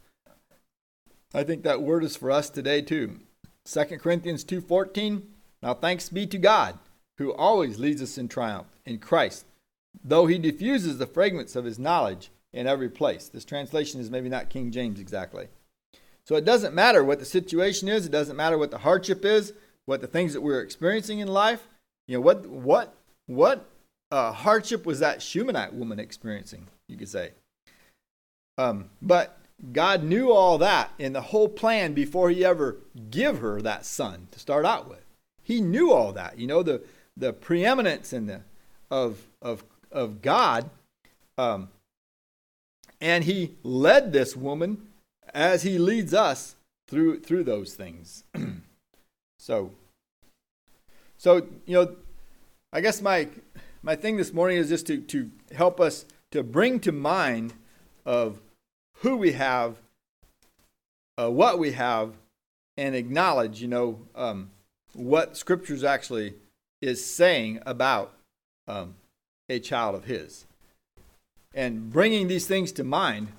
I 1.34 1.44
think 1.44 1.64
that 1.64 1.82
word 1.82 2.04
is 2.04 2.16
for 2.16 2.32
us 2.32 2.50
today 2.50 2.82
too. 2.82 3.20
2 3.66 4.00
Corinthians 4.00 4.44
2:14 4.44 5.24
Now 5.62 5.74
thanks 5.74 6.10
be 6.10 6.26
to 6.28 6.38
God 6.38 6.80
who 7.18 7.34
always 7.34 7.80
leads 7.80 8.02
us 8.02 8.18
in 8.18 8.28
triumph 8.28 8.68
in 8.86 8.98
Christ 8.98 9.46
though 10.04 10.26
he 10.26 10.38
diffuses 10.38 10.98
the 10.98 11.08
fragrance 11.08 11.56
of 11.56 11.66
his 11.66 11.80
knowledge 11.80 12.32
in 12.54 12.68
every 12.68 12.90
place. 12.90 13.28
This 13.28 13.46
translation 13.46 14.00
is 14.00 14.12
maybe 14.12 14.30
not 14.30 14.50
King 14.50 14.72
James 14.72 15.00
exactly. 15.00 15.48
So 16.26 16.36
it 16.36 16.46
doesn't 16.46 16.76
matter 16.76 17.04
what 17.04 17.20
the 17.20 17.26
situation 17.26 17.88
is, 17.88 18.06
it 18.06 18.12
doesn't 18.12 18.36
matter 18.38 18.58
what 18.58 18.72
the 18.72 18.80
hardship 18.80 19.26
is, 19.26 19.54
what 19.86 20.02
the 20.02 20.08
things 20.08 20.34
that 20.34 20.42
we're 20.42 20.62
experiencing 20.62 21.20
in 21.20 21.28
life. 21.28 21.68
You 22.08 22.18
know, 22.18 22.22
what 22.22 22.46
what 22.48 22.96
what 23.28 23.66
uh, 24.12 24.32
hardship 24.32 24.86
was 24.86 25.00
that 25.00 25.22
Shunammite 25.22 25.74
woman 25.74 26.00
experiencing? 26.00 26.68
You 26.88 26.98
could 26.98 27.10
say. 27.10 27.32
Um, 28.58 28.90
but 29.02 29.40
God 29.72 30.04
knew 30.04 30.32
all 30.32 30.58
that 30.58 30.92
in 30.98 31.14
the 31.14 31.22
whole 31.22 31.48
plan 31.48 31.94
before 31.94 32.30
He 32.30 32.44
ever 32.44 32.78
give 33.10 33.40
her 33.40 33.62
that 33.62 33.86
son 33.86 34.28
to 34.32 34.40
start 34.40 34.66
out 34.66 34.90
with. 34.90 35.06
He 35.44 35.62
knew 35.62 35.92
all 35.92 36.14
that. 36.14 36.40
You 36.40 36.48
know 36.48 36.64
the 36.64 36.82
the 37.16 37.34
preeminence 37.34 38.14
and 38.14 38.28
the 38.28 38.42
of 38.90 39.28
of 39.42 39.64
of 39.92 40.22
God, 40.22 40.70
um, 41.38 41.70
and 43.00 43.24
He 43.24 43.56
led 43.64 44.14
this 44.14 44.36
woman 44.36 44.88
as 45.34 45.64
He 45.64 45.78
leads 45.78 46.14
us 46.14 46.56
through 46.88 47.20
through 47.22 47.44
those 47.44 47.74
things. 47.74 48.24
So, 49.42 49.72
so 51.18 51.48
you 51.66 51.74
know, 51.74 51.96
I 52.72 52.80
guess 52.80 53.02
my 53.02 53.28
my 53.82 53.96
thing 53.96 54.18
this 54.18 54.32
morning 54.32 54.58
is 54.58 54.70
just 54.70 54.86
to 54.86 55.02
to 55.02 55.32
help 55.56 55.82
us 55.82 56.06
to 56.30 56.44
bring 56.44 56.80
to 56.82 56.92
mind 56.92 57.56
of 58.06 58.40
who 59.02 59.16
we 59.16 59.34
have, 59.34 59.78
uh, 61.20 61.30
what 61.30 61.60
we 61.60 61.72
have, 61.72 62.14
and 62.78 62.96
acknowledge, 62.96 63.62
you 63.62 63.68
know, 63.68 64.00
um, 64.16 64.52
what 64.94 65.36
Scriptures 65.38 65.84
actually 65.84 66.36
is 66.82 67.04
saying 67.04 67.60
about 67.66 68.14
um, 68.68 68.96
a 69.50 69.60
child 69.60 69.96
of 69.96 70.06
His, 70.06 70.46
and 71.54 71.92
bringing 71.92 72.28
these 72.28 72.48
things 72.48 72.72
to 72.74 72.84
mind 72.84 73.30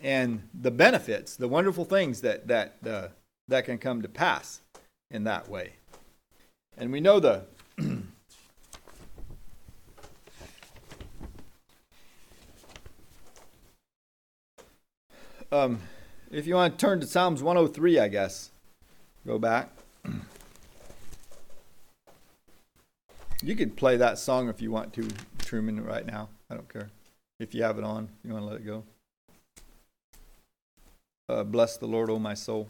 and 0.00 0.48
the 0.54 0.70
benefits, 0.70 1.36
the 1.36 1.48
wonderful 1.48 1.84
things 1.84 2.20
that 2.20 2.46
that 2.48 2.76
uh, 2.86 3.08
that 3.48 3.64
can 3.64 3.78
come 3.78 4.02
to 4.02 4.08
pass 4.08 4.60
in 5.10 5.24
that 5.24 5.48
way. 5.48 5.74
And 6.76 6.92
we 6.92 7.00
know 7.00 7.20
the 7.20 7.44
um, 15.52 15.80
if 16.30 16.46
you 16.46 16.54
want 16.54 16.78
to 16.78 16.86
turn 16.86 17.00
to 17.00 17.06
Psalms 17.06 17.42
103, 17.42 17.98
I 17.98 18.08
guess, 18.08 18.50
go 19.26 19.38
back. 19.38 19.70
You 23.42 23.54
could 23.54 23.76
play 23.76 23.96
that 23.98 24.18
song 24.18 24.48
if 24.48 24.62
you 24.62 24.70
want 24.70 24.92
to, 24.94 25.08
Truman, 25.38 25.84
right 25.84 26.06
now. 26.06 26.28
I 26.50 26.54
don't 26.54 26.68
care. 26.72 26.90
If 27.38 27.54
you 27.54 27.62
have 27.62 27.78
it 27.78 27.84
on, 27.84 28.08
you 28.24 28.32
want 28.32 28.44
to 28.44 28.48
let 28.48 28.60
it 28.60 28.66
go. 28.66 28.82
Uh, 31.28 31.44
Bless 31.44 31.76
the 31.76 31.86
Lord, 31.86 32.08
O 32.10 32.18
my 32.18 32.34
soul 32.34 32.68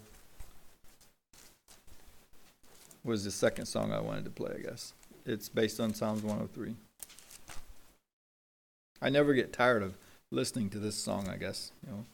was 3.06 3.24
the 3.24 3.30
second 3.30 3.66
song 3.66 3.92
I 3.92 4.00
wanted 4.00 4.24
to 4.24 4.30
play, 4.30 4.56
I 4.58 4.62
guess. 4.62 4.92
It's 5.24 5.48
based 5.48 5.80
on 5.80 5.94
Psalms 5.94 6.22
103. 6.22 6.74
I 9.00 9.10
never 9.10 9.32
get 9.32 9.52
tired 9.52 9.82
of 9.82 9.94
listening 10.30 10.70
to 10.70 10.78
this 10.78 10.96
song, 10.96 11.28
I 11.28 11.36
guess, 11.36 11.70
you 11.84 11.92
know. 11.92 12.04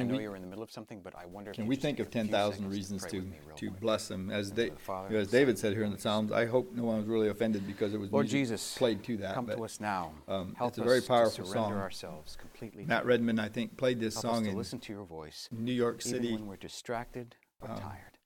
I 0.00 0.02
know 0.04 0.16
we- 0.16 0.22
you're 0.22 0.36
in 0.36 0.42
the 0.42 0.48
middle 0.48 0.62
of 0.62 0.70
something, 0.70 1.00
but 1.02 1.14
I 1.16 1.26
wonder 1.26 1.52
Can 1.52 1.66
we 1.66 1.76
think 1.76 1.98
of 2.00 2.10
10,000 2.10 2.68
reasons 2.70 3.02
pray 3.02 3.10
to, 3.10 3.16
with 3.18 3.26
me 3.30 3.38
real 3.46 3.56
to 3.56 3.70
bless 3.70 4.10
him? 4.10 4.30
As, 4.30 4.50
In 4.50 4.56
the 4.56 4.64
da- 4.68 4.70
the 4.74 4.80
Father, 4.80 5.08
you 5.08 5.14
know, 5.14 5.20
as 5.20 5.28
David 5.28 5.58
said 5.58 5.72
here 5.72 5.82
in 5.84 5.90
the 5.90 5.94
and 5.96 6.02
the 6.02 6.08
Holy 6.10 6.28
Psalms, 6.28 6.32
I 6.32 6.46
hope 6.46 6.72
no 6.72 6.84
one 6.84 6.98
was 6.98 7.06
really 7.06 7.28
offended 7.28 7.66
because 7.66 7.94
it 7.94 7.98
was 8.00 8.12
Lord 8.12 8.26
Jesus, 8.26 8.76
played 8.76 9.02
to 9.04 9.16
that. 9.18 9.34
come 9.34 9.46
but 9.46 9.56
to 9.56 9.64
us 9.64 9.80
now. 9.80 10.12
um, 10.28 10.54
Help 10.56 10.70
it's 10.70 10.78
a 10.78 10.84
very 10.84 11.00
powerful 11.02 11.44
to 11.44 11.50
surrender 11.50 11.70
song. 11.74 11.80
ourselves 11.80 12.36
completely. 12.36 12.84
Matt. 12.84 13.06
Redman, 13.06 13.38
I 13.38 13.48
think, 13.48 13.76
played 13.76 14.00
this 14.00 14.14
Help 14.14 14.34
song 14.36 14.46
in 14.46 14.56
listen 14.56 14.78
to 14.80 14.92
your 14.92 15.04
voice, 15.04 15.48
New 15.52 15.72
York 15.72 16.02
City. 16.02 16.28
even 16.28 16.40
when 16.40 16.48
we're 16.48 16.56
distracted 16.56 17.36
or 17.60 17.70
um, 17.70 17.78
tired. 17.78 18.18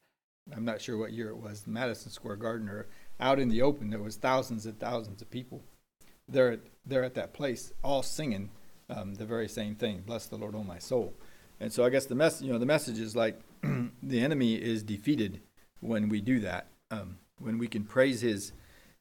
I'm 0.52 0.64
not 0.64 0.80
sure 0.80 0.96
what 0.96 1.12
year 1.12 1.28
it 1.28 1.36
was, 1.36 1.66
Madison 1.66 2.10
Square 2.10 2.36
Garden 2.36 2.68
or 2.68 2.88
out 3.20 3.38
in 3.38 3.48
the 3.48 3.62
open. 3.62 3.90
There 3.90 4.00
was 4.00 4.16
thousands 4.16 4.66
and 4.66 4.78
thousands 4.80 5.22
of 5.22 5.30
people 5.30 5.62
there 6.28 6.52
at, 6.52 6.60
there 6.86 7.04
at 7.04 7.14
that 7.14 7.32
place, 7.32 7.72
all 7.84 8.02
singing 8.02 8.50
um, 8.88 9.14
the 9.14 9.26
very 9.26 9.48
same 9.48 9.74
thing. 9.76 10.02
Bless 10.04 10.26
the 10.26 10.36
Lord, 10.36 10.54
oh 10.56 10.64
my 10.64 10.78
soul. 10.78 11.14
And 11.60 11.72
so 11.72 11.84
I 11.84 11.90
guess 11.90 12.06
the 12.06 12.14
mess, 12.14 12.40
you 12.40 12.52
know, 12.52 12.58
the 12.58 12.66
message 12.66 12.98
is 12.98 13.14
like 13.14 13.38
the 14.02 14.20
enemy 14.20 14.54
is 14.54 14.82
defeated 14.82 15.40
when 15.80 16.08
we 16.08 16.20
do 16.20 16.40
that. 16.40 16.68
Um, 16.90 17.18
when 17.38 17.58
we 17.58 17.68
can 17.68 17.84
praise 17.84 18.20
His 18.22 18.52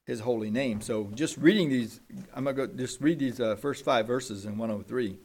His 0.05 0.21
holy 0.21 0.49
name. 0.51 0.81
So 0.81 1.09
just 1.13 1.37
reading 1.37 1.69
these, 1.69 2.01
I'm 2.33 2.43
gonna 2.43 2.55
go 2.55 2.67
just 2.67 3.01
read 3.01 3.19
these 3.19 3.39
uh, 3.39 3.55
first 3.55 3.83
five 3.85 4.07
verses 4.07 4.45
in 4.45 4.57
103, 4.57 5.17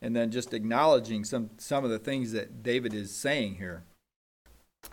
and 0.00 0.14
then 0.14 0.30
just 0.30 0.54
acknowledging 0.54 1.24
some 1.24 1.50
some 1.58 1.84
of 1.84 1.90
the 1.90 1.98
things 1.98 2.32
that 2.32 2.62
David 2.62 2.94
is 2.94 3.14
saying 3.14 3.56
here. 3.56 3.84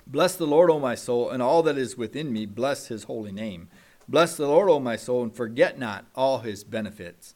Bless 0.07 0.35
the 0.35 0.47
Lord, 0.47 0.69
O 0.71 0.79
my 0.79 0.95
soul, 0.95 1.29
and 1.29 1.41
all 1.41 1.63
that 1.63 1.77
is 1.77 1.97
within 1.97 2.33
me, 2.33 2.45
bless 2.45 2.87
his 2.87 3.03
holy 3.03 3.31
name. 3.31 3.69
Bless 4.07 4.35
the 4.35 4.47
Lord, 4.47 4.69
O 4.69 4.79
my 4.79 4.95
soul, 4.95 5.23
and 5.23 5.35
forget 5.35 5.79
not 5.79 6.05
all 6.15 6.39
his 6.39 6.63
benefits. 6.63 7.35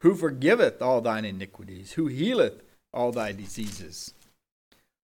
Who 0.00 0.14
forgiveth 0.14 0.82
all 0.82 1.00
thine 1.00 1.24
iniquities, 1.24 1.92
who 1.92 2.06
healeth 2.06 2.62
all 2.96 3.12
thy 3.12 3.30
diseases, 3.30 4.14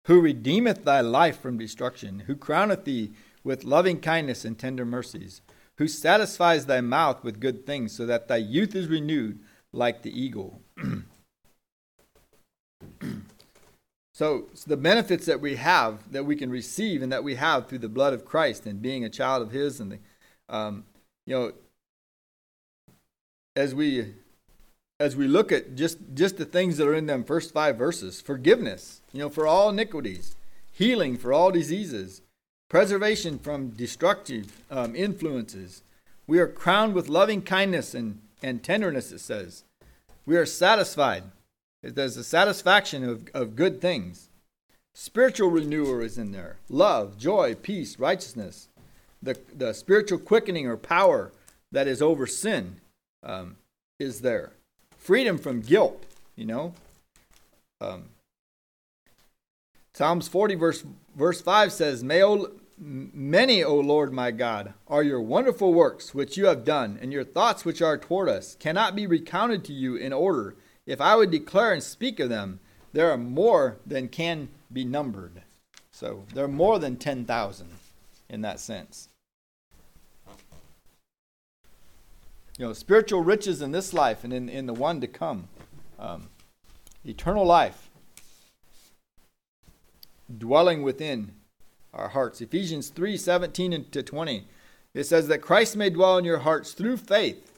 who 0.06 0.20
redeemeth 0.20 0.84
thy 0.84 1.00
life 1.00 1.38
from 1.40 1.58
destruction, 1.58 2.20
who 2.20 2.34
crowneth 2.34 2.84
thee 2.84 3.12
with 3.44 3.64
loving 3.64 4.00
kindness 4.00 4.44
and 4.44 4.58
tender 4.58 4.84
mercies, 4.84 5.42
who 5.76 5.86
satisfies 5.86 6.66
thy 6.66 6.80
mouth 6.80 7.22
with 7.22 7.40
good 7.40 7.66
things, 7.66 7.92
so 7.92 8.06
that 8.06 8.26
thy 8.26 8.36
youth 8.36 8.74
is 8.74 8.88
renewed 8.88 9.38
like 9.72 10.02
the 10.02 10.20
eagle. 10.20 10.60
So, 14.14 14.44
so 14.52 14.64
the 14.68 14.76
benefits 14.76 15.24
that 15.24 15.40
we 15.40 15.56
have, 15.56 16.12
that 16.12 16.26
we 16.26 16.36
can 16.36 16.50
receive, 16.50 17.02
and 17.02 17.10
that 17.10 17.24
we 17.24 17.36
have 17.36 17.66
through 17.66 17.78
the 17.78 17.88
blood 17.88 18.12
of 18.12 18.26
Christ 18.26 18.66
and 18.66 18.82
being 18.82 19.04
a 19.04 19.08
child 19.08 19.42
of 19.42 19.52
His, 19.52 19.80
and 19.80 19.92
the, 19.92 19.98
um, 20.54 20.84
you 21.26 21.34
know, 21.34 21.52
as 23.56 23.74
we 23.74 24.14
as 25.02 25.16
we 25.16 25.26
look 25.26 25.50
at 25.50 25.74
just 25.74 25.98
just 26.14 26.36
the 26.36 26.44
things 26.44 26.76
that 26.76 26.86
are 26.86 26.94
in 26.94 27.06
them 27.06 27.24
first 27.24 27.52
five 27.52 27.76
verses, 27.76 28.20
forgiveness, 28.20 29.00
you 29.12 29.18
know, 29.18 29.28
for 29.28 29.48
all 29.48 29.68
iniquities, 29.68 30.36
healing 30.70 31.16
for 31.16 31.32
all 31.32 31.50
diseases, 31.50 32.22
preservation 32.68 33.36
from 33.36 33.70
destructive 33.70 34.62
um, 34.70 34.94
influences. 34.94 35.82
We 36.28 36.38
are 36.38 36.46
crowned 36.46 36.94
with 36.94 37.08
loving 37.08 37.42
kindness 37.42 37.94
and 37.94 38.20
and 38.44 38.62
tenderness. 38.62 39.10
It 39.10 39.18
says, 39.18 39.64
we 40.24 40.36
are 40.36 40.46
satisfied. 40.46 41.24
There's 41.82 42.16
a 42.16 42.22
satisfaction 42.22 43.02
of, 43.02 43.28
of 43.34 43.56
good 43.56 43.80
things. 43.80 44.28
Spiritual 44.94 45.50
renewer 45.50 46.02
is 46.02 46.16
in 46.16 46.30
there. 46.30 46.58
Love, 46.68 47.18
joy, 47.18 47.56
peace, 47.56 47.98
righteousness. 47.98 48.68
The, 49.20 49.36
the 49.52 49.72
spiritual 49.72 50.18
quickening 50.18 50.66
or 50.66 50.76
power 50.76 51.32
that 51.72 51.88
is 51.88 52.00
over 52.02 52.26
sin 52.26 52.80
um, 53.24 53.56
is 53.98 54.20
there. 54.20 54.52
Freedom 55.02 55.36
from 55.36 55.62
guilt, 55.62 56.04
you 56.36 56.46
know. 56.46 56.74
Um, 57.80 58.04
Psalms 59.94 60.28
40, 60.28 60.54
verse, 60.54 60.84
verse 61.16 61.40
5 61.40 61.72
says, 61.72 62.04
May 62.04 62.22
o, 62.22 62.52
Many, 62.78 63.64
O 63.64 63.74
Lord 63.74 64.12
my 64.12 64.30
God, 64.30 64.74
are 64.86 65.02
your 65.02 65.20
wonderful 65.20 65.74
works 65.74 66.14
which 66.14 66.36
you 66.36 66.46
have 66.46 66.64
done, 66.64 67.00
and 67.02 67.12
your 67.12 67.24
thoughts 67.24 67.64
which 67.64 67.82
are 67.82 67.98
toward 67.98 68.28
us 68.28 68.56
cannot 68.60 68.94
be 68.94 69.08
recounted 69.08 69.64
to 69.64 69.72
you 69.72 69.96
in 69.96 70.12
order. 70.12 70.54
If 70.86 71.00
I 71.00 71.16
would 71.16 71.32
declare 71.32 71.72
and 71.72 71.82
speak 71.82 72.20
of 72.20 72.28
them, 72.28 72.60
there 72.92 73.10
are 73.10 73.18
more 73.18 73.78
than 73.84 74.06
can 74.08 74.50
be 74.72 74.84
numbered. 74.84 75.42
So 75.90 76.26
there 76.32 76.44
are 76.44 76.48
more 76.48 76.78
than 76.78 76.96
10,000 76.96 77.68
in 78.28 78.40
that 78.42 78.60
sense. 78.60 79.08
You 82.58 82.66
know, 82.66 82.72
spiritual 82.72 83.22
riches 83.22 83.62
in 83.62 83.72
this 83.72 83.94
life 83.94 84.24
and 84.24 84.32
in, 84.32 84.48
in 84.48 84.66
the 84.66 84.74
one 84.74 85.00
to 85.00 85.06
come. 85.06 85.48
Um, 85.98 86.28
eternal 87.04 87.46
life 87.46 87.90
dwelling 90.38 90.82
within 90.82 91.32
our 91.94 92.08
hearts. 92.08 92.40
Ephesians 92.40 92.88
3 92.88 93.16
17 93.16 93.86
to 93.90 94.02
20. 94.02 94.46
It 94.94 95.04
says 95.04 95.28
that 95.28 95.38
Christ 95.38 95.76
may 95.76 95.90
dwell 95.90 96.18
in 96.18 96.24
your 96.24 96.38
hearts 96.38 96.72
through 96.72 96.98
faith. 96.98 97.52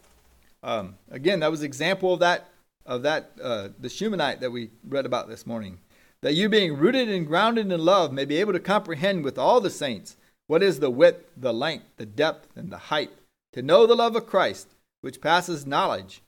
Um, 0.63 0.97
again, 1.11 1.41
that 1.41 1.51
was 1.51 1.63
example 1.63 2.15
of 2.15 2.21
that 2.21 2.49
of 2.87 3.03
that 3.03 3.33
uh, 3.43 3.69
the 3.79 3.89
Shumanite 3.89 4.41
that 4.41 4.53
we 4.53 4.71
read 4.87 5.07
about 5.07 5.29
this 5.29 5.47
morning. 5.47 5.79
That 6.21 6.35
you 6.35 6.49
being 6.49 6.77
rooted 6.77 7.09
and 7.09 7.27
grounded 7.27 7.71
in 7.71 7.85
love 7.85 8.13
may 8.13 8.25
be 8.25 8.37
able 8.37 8.53
to 8.53 8.61
comprehend 8.61 9.25
with 9.25 9.39
all 9.39 9.61
the 9.61 9.71
saints 9.71 10.17
what 10.47 10.63
is 10.63 10.81
the 10.81 10.91
width, 10.91 11.31
the 11.37 11.53
length, 11.53 11.87
the 11.97 12.07
depth, 12.07 12.57
and 12.57 12.71
the 12.71 12.79
height, 12.79 13.11
to 13.53 13.63
know 13.63 13.87
the 13.87 13.95
love 13.95 14.15
of 14.17 14.27
Christ, 14.27 14.74
which 15.05 15.21
passes 15.21 15.67
knowledge. 15.67 16.23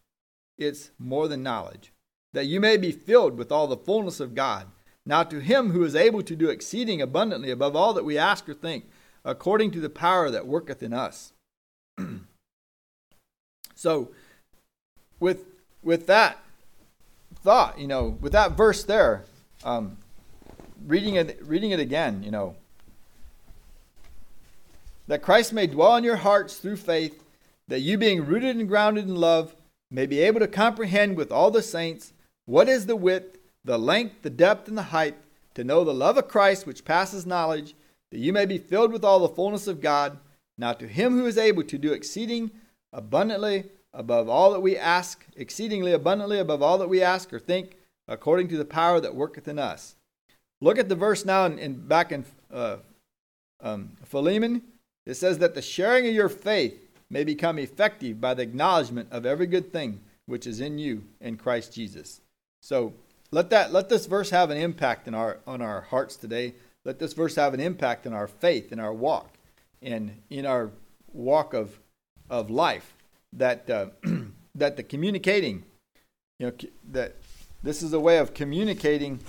It's 0.59 0.91
more 0.99 1.29
than 1.29 1.43
knowledge. 1.43 1.95
That 2.35 2.45
you 2.45 2.61
may 2.61 2.77
be 2.77 2.93
filled 2.93 3.39
with 3.39 3.51
all 3.51 3.67
the 3.67 3.75
fullness 3.75 4.21
of 4.21 4.35
God. 4.35 4.67
Now 5.07 5.23
to 5.23 5.41
him 5.41 5.71
who 5.71 5.83
is 5.83 5.97
able 5.97 6.23
to 6.23 6.37
do 6.37 6.51
exceeding 6.51 7.01
abundantly 7.01 7.51
above 7.51 7.75
all 7.75 7.95
that 7.95 8.05
we 8.05 8.19
ask 8.19 8.47
or 8.47 8.53
think, 8.53 8.85
according 9.25 9.71
to 9.71 9.81
the 9.81 9.89
power 9.89 10.31
that 10.31 10.47
worketh 10.47 10.83
in 10.83 10.93
us. 10.93 11.33
so 13.75 14.11
with 15.21 15.47
with 15.83 16.07
that 16.09 16.37
thought, 17.43 17.79
you 17.79 17.87
know, 17.87 18.19
with 18.21 18.33
that 18.33 18.59
verse 18.59 18.85
there, 18.85 19.25
um, 19.65 19.97
reading 20.87 21.15
it 21.15 21.39
reading 21.41 21.71
it 21.71 21.81
again, 21.81 22.23
you 22.23 22.31
know, 22.31 22.57
that 25.07 25.23
Christ 25.23 25.55
may 25.55 25.67
dwell 25.67 25.97
in 25.97 26.05
your 26.05 26.17
hearts 26.17 26.59
through 26.59 26.77
faith, 26.77 27.23
that 27.69 27.81
you 27.81 27.99
being 27.99 28.25
rooted 28.25 28.57
and 28.57 28.69
grounded 28.69 29.05
in 29.05 29.17
love 29.17 29.57
may 29.91 30.07
be 30.07 30.21
able 30.21 30.41
to 30.41 30.49
comprehend 30.49 31.17
with 31.17 31.31
all 31.33 31.51
the 31.51 31.63
saints 31.63 32.13
what 32.45 32.69
is 32.69 32.87
the 32.87 32.97
width, 32.97 33.39
the 33.65 33.79
length, 33.79 34.23
the 34.23 34.31
depth, 34.31 34.69
and 34.69 34.79
the 34.79 34.83
height, 34.83 35.17
to 35.55 35.65
know 35.65 35.85
the 35.85 35.95
love 35.95 36.17
of 36.17 36.29
Christ 36.29 36.67
which 36.67 36.85
passes 36.85 37.27
knowledge, 37.27 37.75
that 38.11 38.19
you 38.19 38.33
may 38.33 38.47
be 38.47 38.59
filled 38.59 38.93
with 38.93 39.05
all 39.05 39.19
the 39.19 39.29
fullness 39.29 39.67
of 39.67 39.81
God. 39.81 40.19
Now 40.59 40.73
to 40.75 40.87
him 40.87 41.15
who 41.19 41.27
is 41.27 41.39
able 41.39 41.65
to 41.65 41.79
do 41.79 41.93
exceeding 41.93 42.51
abundantly 42.93 43.65
above 43.93 44.29
all 44.29 44.53
that 44.53 44.61
we 44.61 44.77
ask, 44.77 45.27
exceedingly 45.37 45.93
abundantly 45.93 46.39
above 46.39 46.63
all 46.63 46.79
that 46.79 46.89
we 46.89 47.03
ask 47.03 47.33
or 47.33 47.39
think, 47.39 47.77
according 48.07 48.49
to 48.49 48.57
the 48.57 48.65
power 48.65 49.01
that 49.01 49.15
worketh 49.15 49.49
in 49.49 49.59
us. 49.59 49.97
Look 50.61 50.79
at 50.79 50.89
the 50.89 50.95
verse 50.95 51.25
now 51.25 51.47
in, 51.47 51.59
in 51.59 51.75
back 51.87 52.13
in 52.13 52.25
uh, 52.53 52.77
um, 53.61 53.97
Philemon. 54.05 54.63
It 55.05 55.15
says 55.15 55.39
that 55.39 55.55
the 55.55 55.63
sharing 55.63 56.07
of 56.07 56.15
your 56.15 56.29
faith 56.29 56.86
may 57.11 57.25
become 57.25 57.59
effective 57.59 58.21
by 58.21 58.35
the 58.35 58.43
acknowledgement 58.43 59.09
of 59.11 59.25
every 59.25 59.47
good 59.47 59.73
thing 59.73 60.01
which 60.27 60.47
is 60.47 60.61
in 60.61 60.79
you 60.79 61.05
in 61.21 61.37
Christ 61.37 61.73
Jesus. 61.73 62.21
So 62.61 62.95
let 63.31 63.51
that 63.51 63.73
let 63.73 63.89
this 63.89 64.07
verse 64.07 64.31
have 64.31 64.51
an 64.51 64.59
impact 64.59 65.09
in 65.09 65.15
our 65.15 65.39
on 65.47 65.63
our 65.63 65.83
hearts 65.83 66.17
today. 66.17 66.55
Let 66.85 66.99
this 66.99 67.13
verse 67.13 67.37
have 67.37 67.55
an 67.55 67.61
impact 67.61 68.07
in 68.07 68.13
our 68.13 68.27
faith, 68.27 68.73
in 68.73 68.79
our 68.79 68.93
walk, 68.93 69.39
and 69.83 70.23
in 70.31 70.47
our 70.47 70.71
walk 71.13 71.55
of 71.55 71.79
of 72.29 72.51
life. 72.51 72.95
That 73.33 73.69
uh, 73.71 73.87
that 74.55 74.77
the 74.77 74.83
communicating, 74.83 75.65
you 76.39 76.47
know, 76.47 76.53
that 76.91 77.17
this 77.63 77.83
is 77.83 77.93
a 77.93 78.01
way 78.01 78.19
of 78.19 78.35
communicating. 78.35 79.21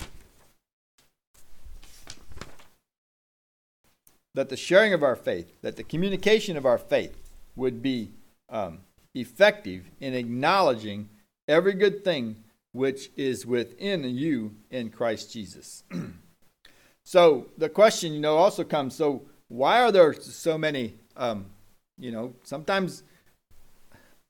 That 4.33 4.49
the 4.49 4.57
sharing 4.57 4.93
of 4.93 5.01
our 5.01 5.15
faith, 5.15 5.51
that 5.63 5.77
the 5.77 5.83
communication 5.83 6.57
of 6.57 6.65
our 6.65 6.77
faith 6.77 7.26
would 7.57 7.81
be 7.81 8.11
um, 8.49 8.79
effective 9.13 9.89
in 9.99 10.13
acknowledging 10.13 11.09
every 11.47 11.73
good 11.73 12.03
thing 12.03 12.43
which 12.71 13.09
is 13.17 13.45
within 13.45 14.03
you 14.03 14.55
in 14.69 14.89
Christ 14.89 15.33
Jesus. 15.33 15.83
so 17.03 17.47
the 17.57 17.67
question, 17.67 18.13
you 18.13 18.19
know, 18.19 18.37
also 18.37 18.63
comes 18.63 18.95
so 18.95 19.23
why 19.49 19.81
are 19.81 19.91
there 19.91 20.13
so 20.13 20.57
many, 20.57 20.95
um, 21.15 21.47
you 21.97 22.11
know, 22.11 22.33
sometimes 22.43 23.03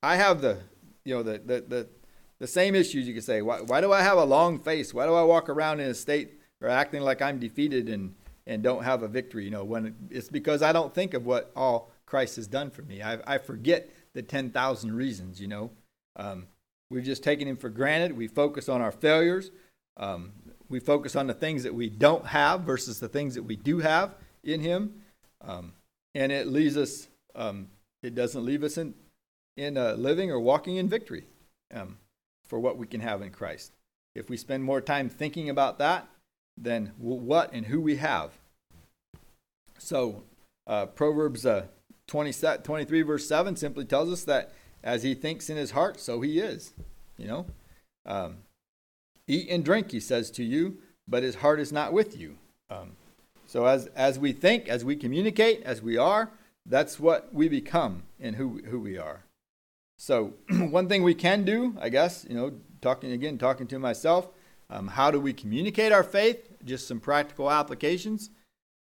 I 0.02 0.16
have 0.16 0.42
the, 0.42 0.60
you 1.04 1.16
know, 1.16 1.24
the, 1.24 1.40
the, 1.40 1.62
the, 1.68 1.88
the 2.40 2.48
same 2.48 2.76
issues 2.76 3.08
you 3.08 3.14
could 3.14 3.24
say. 3.24 3.42
Why, 3.42 3.62
why 3.62 3.82
do 3.82 3.92
I 3.92 4.02
have 4.02 4.18
a 4.18 4.24
long 4.24 4.60
face? 4.60 4.94
Why 4.94 5.06
do 5.06 5.14
I 5.14 5.24
walk 5.24 5.50
around 5.50 5.80
in 5.80 5.90
a 5.90 5.94
state 5.94 6.40
or 6.62 6.70
acting 6.70 7.02
like 7.02 7.22
I'm 7.22 7.40
defeated 7.40 7.90
and, 7.90 8.14
and 8.46 8.62
don't 8.62 8.84
have 8.84 9.04
a 9.04 9.08
victory? 9.08 9.46
You 9.46 9.52
know, 9.52 9.64
when 9.64 9.96
it's 10.12 10.30
because 10.30 10.62
I 10.62 10.72
don't 10.72 10.94
think 10.94 11.16
of 11.16 11.26
what 11.26 11.52
all 11.56 11.92
Christ 12.08 12.38
has 12.38 12.48
done 12.48 12.72
for 12.72 12.82
me. 12.82 13.04
I, 13.04 13.20
I 13.28 13.38
forget 13.38 13.90
the 14.14 14.24
10,000 14.24 14.96
reasons, 14.96 15.40
you 15.40 15.48
know. 15.48 15.70
Um, 16.16 16.48
we've 16.90 17.04
just 17.04 17.24
taken 17.24 17.48
him 17.48 17.58
for 17.58 17.70
granted. 17.70 18.18
We 18.18 18.28
focus 18.28 18.68
on 18.68 18.82
our 18.82 18.92
failures. 18.92 19.52
Um, 19.98 20.32
we 20.70 20.80
focus 20.80 21.16
on 21.16 21.28
the 21.28 21.34
things 21.34 21.64
that 21.64 21.76
we 21.76 21.90
don't 21.90 22.26
have 22.26 22.62
versus 22.62 23.00
the 23.00 23.10
things 23.10 23.36
that 23.36 23.44
we 23.44 23.56
do 23.56 23.80
have 23.80 24.16
in 24.44 24.62
him. 24.62 25.02
Um, 25.42 25.74
and 26.16 26.32
it 26.32 26.48
leaves 26.48 26.78
us, 26.78 27.08
um, 27.36 27.68
it 28.02 28.16
doesn't 28.16 28.44
leave 28.44 28.64
us 28.64 28.78
in, 28.78 28.96
in 29.56 29.78
uh, 29.78 29.94
living 29.94 30.32
or 30.32 30.40
walking 30.40 30.78
in 30.78 30.90
victory 30.90 31.26
um, 31.74 31.98
for 32.48 32.60
what 32.60 32.78
we 32.78 32.88
can 32.88 33.02
have 33.02 33.22
in 33.22 33.32
Christ. 33.32 33.74
If 34.16 34.30
we 34.30 34.38
spend 34.38 34.64
more 34.64 34.82
time 34.82 35.10
thinking 35.10 35.50
about 35.50 35.78
that 35.78 36.08
than 36.58 36.94
what 36.98 37.54
and 37.54 37.66
who 37.66 37.80
we 37.80 37.98
have. 37.98 38.32
So, 39.78 40.24
uh, 40.66 40.88
Proverbs 40.88 41.46
uh, 41.46 41.68
20, 42.08 42.32
23 42.64 43.02
verse 43.02 43.28
7 43.28 43.56
simply 43.56 43.86
tells 43.86 44.12
us 44.12 44.24
that 44.24 44.54
as 44.84 45.04
he 45.04 45.14
thinks 45.14 45.50
in 45.50 45.58
his 45.58 45.72
heart, 45.72 46.00
so 46.00 46.22
he 46.22 46.40
is. 46.40 46.74
You 47.18 47.28
know, 47.28 47.46
um, 48.06 48.38
eat 49.28 49.50
and 49.50 49.66
drink, 49.66 49.92
he 49.92 50.00
says 50.00 50.30
to 50.32 50.44
you, 50.44 50.78
but 51.08 51.24
his 51.24 51.36
heart 51.36 51.60
is 51.60 51.72
not 51.72 51.94
with 51.94 52.18
you. 52.18 52.38
Um, 52.70 52.92
so 53.46 53.66
as 53.66 53.88
as 53.88 54.20
we 54.20 54.34
think, 54.34 54.68
as 54.68 54.86
we 54.86 54.96
communicate, 54.96 55.64
as 55.64 55.82
we 55.82 55.98
are, 55.98 56.30
that's 56.66 57.00
what 57.00 57.34
we 57.34 57.50
become 57.50 58.04
and 58.20 58.36
who 58.36 58.62
who 58.66 58.80
we 58.80 58.98
are. 58.98 59.24
So 59.98 60.34
one 60.50 60.88
thing 60.88 61.04
we 61.04 61.16
can 61.16 61.44
do, 61.44 61.76
I 61.80 61.90
guess, 61.90 62.26
you 62.30 62.36
know, 62.36 62.54
talking 62.82 63.12
again, 63.12 63.38
talking 63.38 63.68
to 63.68 63.80
myself, 63.80 64.30
um, 64.70 64.90
how 64.90 65.12
do 65.12 65.20
we 65.20 65.34
communicate 65.34 65.92
our 65.92 66.04
faith? 66.04 66.50
Just 66.64 66.88
some 66.88 67.00
practical 67.00 67.50
applications. 67.50 68.30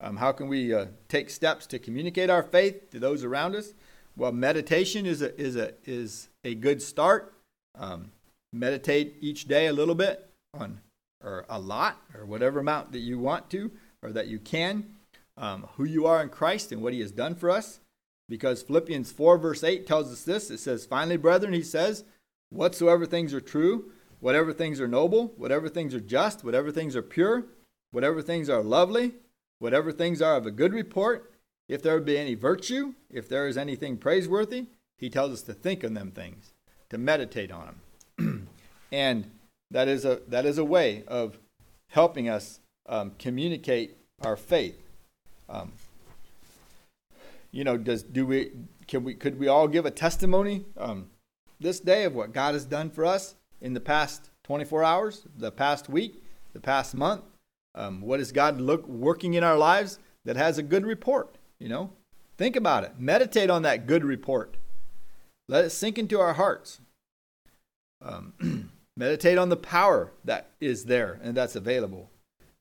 Um, 0.01 0.17
how 0.17 0.33
can 0.33 0.49
we 0.49 0.75
uh, 0.75 0.87
take 1.09 1.31
steps 1.31 1.67
to 1.69 1.79
communicate 1.79 2.29
our 2.29 2.43
faith 2.43 2.91
to 2.91 2.99
those 2.99 3.25
around 3.25 3.55
us? 3.55 3.73
Well, 4.17 4.33
meditation 4.33 5.07
is 5.07 5.23
a 5.23 5.39
is 5.41 5.57
a 5.57 5.73
is 5.85 6.29
a 6.45 6.55
good 6.55 6.83
start. 6.83 7.35
Um, 7.79 8.13
meditate 8.53 9.17
each 9.21 9.47
day 9.47 9.67
a 9.67 9.73
little 9.73 9.95
bit 9.95 10.31
on, 10.55 10.81
or 11.23 11.45
a 11.49 11.59
lot, 11.59 12.01
or 12.15 12.25
whatever 12.25 12.61
amount 12.61 12.93
that 12.93 13.01
you 13.01 13.19
want 13.19 13.51
to, 13.51 13.71
or 14.03 14.13
that 14.13 14.29
you 14.29 14.39
can, 14.39 14.97
um, 15.37 15.69
who 15.77 15.85
you 15.85 16.07
are 16.07 16.23
in 16.23 16.29
Christ 16.29 16.73
and 16.73 16.83
what 16.83 16.93
He 16.93 17.01
has 17.01 17.13
done 17.13 17.35
for 17.35 17.51
us. 17.51 17.81
Because 18.29 18.63
Philippians 18.63 19.13
four 19.13 19.39
verse 19.39 19.63
eight 19.63 19.87
tells 19.87 20.13
us 20.13 20.23
this. 20.23 20.51
It 20.51 20.59
says, 20.59 20.87
"Finally, 20.87 21.19
brethren," 21.19 21.53
He 21.53 21.63
says, 21.63 22.05
"whatsoever 22.51 23.07
things 23.07 23.33
are 23.33 23.41
true, 23.41 23.93
whatever 24.21 24.53
things 24.53 24.81
are 24.81 24.89
noble, 24.89 25.33
whatever 25.37 25.69
things 25.69 25.95
are 25.95 26.01
just, 26.01 26.45
whatever 26.45 26.71
things 26.71 26.97
are 26.97 27.03
pure, 27.03 27.45
whatever 27.93 28.21
things 28.23 28.51
are 28.51 28.63
lovely." 28.63 29.15
Whatever 29.59 29.93
things 29.93 30.21
are 30.21 30.37
of 30.37 30.47
a 30.47 30.51
good 30.51 30.73
report, 30.73 31.33
if 31.69 31.83
there 31.83 31.99
be 32.01 32.19
any 32.19 32.35
virtue, 32.35 32.95
if 33.11 33.29
there 33.29 33.49
is 33.49 33.57
anything 33.57 33.97
praiseworthy, 33.97 34.67
he 34.99 35.11
tells 35.11 35.33
us 35.33 35.43
to 35.43 35.53
think 35.53 35.85
on 35.85 35.95
them 35.95 36.11
things, 36.11 36.53
to 36.91 36.99
meditate 36.99 37.51
on 37.51 37.77
them. 38.19 38.49
and 38.93 39.31
that 39.71 39.89
is 39.89 40.05
a 40.05 40.21
that 40.29 40.47
is 40.47 40.59
a 40.59 40.65
way 40.65 41.03
of 41.07 41.39
helping 41.89 42.29
us 42.29 42.61
um, 42.89 43.13
communicate 43.19 43.97
our 44.23 44.37
faith. 44.37 44.81
Um, 45.49 45.73
you 47.51 47.65
know, 47.65 47.77
does 47.77 48.03
do 48.03 48.27
we 48.27 48.53
can 48.87 49.05
we 49.05 49.15
could 49.15 49.39
we 49.39 49.49
all 49.49 49.69
give 49.69 49.87
a 49.87 49.91
testimony 49.91 50.65
um, 50.77 51.11
this 51.59 51.81
day 51.81 52.05
of 52.05 52.15
what 52.15 52.33
God 52.33 52.55
has 52.55 52.65
done 52.65 52.91
for 52.91 53.05
us 53.05 53.35
in 53.61 53.75
the 53.75 53.81
past 53.81 54.31
24 54.45 54.85
hours, 54.85 55.27
the 55.37 55.51
past 55.51 55.89
week, 55.89 56.23
the 56.53 56.61
past 56.61 56.95
month? 56.95 57.23
Um, 57.77 58.01
what 58.01 58.21
is 58.21 58.33
God 58.33 58.61
look 58.61 58.87
working 58.89 59.35
in 59.35 59.45
our 59.45 59.57
lives 59.57 59.99
that 60.25 60.37
has 60.37 60.59
a 60.59 60.63
good 60.63 60.87
report? 60.87 61.37
You 61.59 61.69
know, 61.69 61.91
think 62.39 62.57
about 62.57 62.85
it. 62.85 62.93
Meditate 62.99 63.51
on 63.51 63.63
that 63.63 63.87
good 63.87 64.05
report. 64.05 64.57
Let 65.49 65.65
it 65.65 65.71
sink 65.71 65.99
into 65.99 66.19
our 66.19 66.33
hearts. 66.35 66.81
Um, 68.03 68.71
meditate 68.97 69.39
on 69.39 69.49
the 69.49 69.57
power 69.57 70.13
that 70.25 70.51
is 70.61 70.87
there 70.87 71.21
and 71.23 71.37
that's 71.37 71.57
available. 71.57 72.11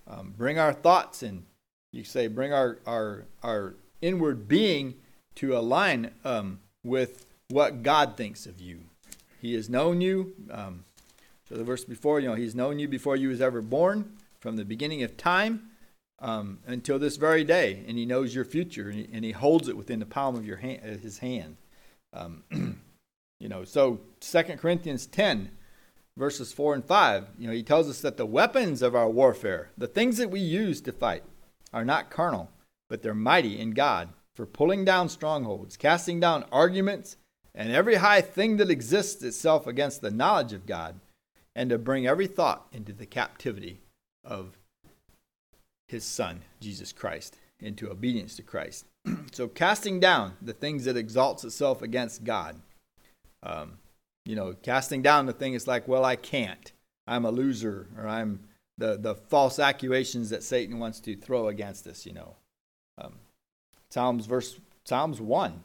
Um, 0.08 0.34
bring 0.38 0.60
our 0.60 0.74
thoughts 0.74 1.24
and 1.24 1.46
you 1.92 2.04
say 2.04 2.28
bring 2.28 2.54
our 2.54 2.80
our 2.86 3.26
our 3.42 3.76
inward 4.02 4.48
being 4.48 4.96
to 5.36 5.58
align 5.58 6.12
um, 6.24 6.60
with 6.84 7.26
what 7.50 7.84
God 7.84 8.16
thinks 8.18 8.46
of 8.46 8.60
you. 8.60 8.82
He 9.42 9.54
has 9.54 9.70
known 9.70 10.02
you. 10.02 10.34
Um, 10.52 10.86
So 11.48 11.56
the 11.56 11.64
verse 11.64 11.84
before, 11.86 12.20
you 12.20 12.28
know, 12.28 12.36
he's 12.36 12.56
known 12.56 12.80
you 12.80 12.88
before 12.88 13.16
you 13.16 13.30
was 13.30 13.40
ever 13.40 13.62
born, 13.62 14.14
from 14.46 14.58
the 14.58 14.64
beginning 14.64 15.02
of 15.02 15.18
time 15.18 15.72
um, 16.20 16.60
until 16.68 17.00
this 17.00 17.16
very 17.16 17.44
day, 17.44 17.84
and 17.88 17.98
he 17.98 18.06
knows 18.06 18.36
your 18.36 18.46
future, 18.46 18.90
and 18.90 19.00
he, 19.00 19.10
and 19.12 19.26
he 19.26 19.32
holds 19.32 19.68
it 19.68 19.76
within 19.76 20.00
the 20.00 20.06
palm 20.06 20.36
of 20.36 20.46
your 20.46 20.58
hand, 20.58 20.82
uh, 20.84 20.98
his 21.02 21.18
hand. 21.18 21.58
Um, 22.14 22.44
you 23.40 23.50
know, 23.50 23.64
so 23.64 24.02
Second 24.22 24.60
Corinthians 24.60 25.08
ten, 25.08 25.50
verses 26.16 26.54
four 26.54 26.76
and 26.76 26.86
five, 26.86 27.26
you 27.40 27.48
know, 27.48 27.54
he 27.54 27.64
tells 27.64 27.90
us 27.90 28.02
that 28.02 28.18
the 28.18 28.26
weapons 28.28 28.84
of 28.84 28.94
our 28.94 29.10
warfare, 29.10 29.72
the 29.80 29.88
things 29.88 30.18
that 30.18 30.30
we 30.30 30.42
use 30.42 30.80
to 30.82 30.92
fight, 30.92 31.24
are 31.74 31.84
not 31.84 32.12
carnal, 32.12 32.52
but 32.88 33.02
they're 33.02 33.16
mighty 33.16 33.60
in 33.60 33.72
God 33.72 34.10
for 34.36 34.46
pulling 34.46 34.86
down 34.86 35.10
strongholds, 35.10 35.76
casting 35.76 36.20
down 36.20 36.46
arguments, 36.52 37.18
and 37.56 37.72
every 37.72 37.96
high 37.96 38.22
thing 38.22 38.58
that 38.58 38.70
exists 38.70 39.24
itself 39.24 39.66
against 39.66 40.02
the 40.02 40.12
knowledge 40.12 40.54
of 40.54 40.68
God, 40.68 41.00
and 41.56 41.72
to 41.72 41.80
bring 41.80 42.06
every 42.06 42.28
thought 42.28 42.68
into 42.72 42.94
the 42.94 43.08
captivity 43.08 43.80
of 44.26 44.58
his 45.88 46.04
Son, 46.04 46.42
Jesus 46.60 46.92
Christ, 46.92 47.38
into 47.60 47.90
obedience 47.90 48.36
to 48.36 48.42
Christ. 48.42 48.86
so 49.32 49.48
casting 49.48 50.00
down 50.00 50.34
the 50.42 50.54
things 50.54 50.86
that 50.86 50.98
exalts 50.98 51.44
itself 51.44 51.82
against 51.82 52.24
God. 52.24 52.60
Um, 53.44 53.78
you 54.26 54.36
know, 54.36 54.56
casting 54.64 55.02
down 55.02 55.28
the 55.28 55.34
thing 55.34 55.54
is 55.54 55.68
like, 55.68 55.88
well, 55.88 56.04
I 56.04 56.16
can't. 56.16 56.72
I'm 57.08 57.26
a 57.26 57.32
loser, 57.32 57.88
or 57.98 58.08
I'm 58.08 58.40
the, 58.78 58.98
the 58.98 59.16
false 59.16 59.60
accusations 59.60 60.32
that 60.32 60.44
Satan 60.44 60.80
wants 60.80 61.00
to 61.02 61.16
throw 61.16 61.48
against 61.48 61.86
us, 61.86 62.06
you 62.06 62.14
know. 62.14 62.36
Um, 62.98 63.14
Psalms 63.90 64.26
verse 64.26 64.60
Psalms 64.84 65.22
1. 65.22 65.64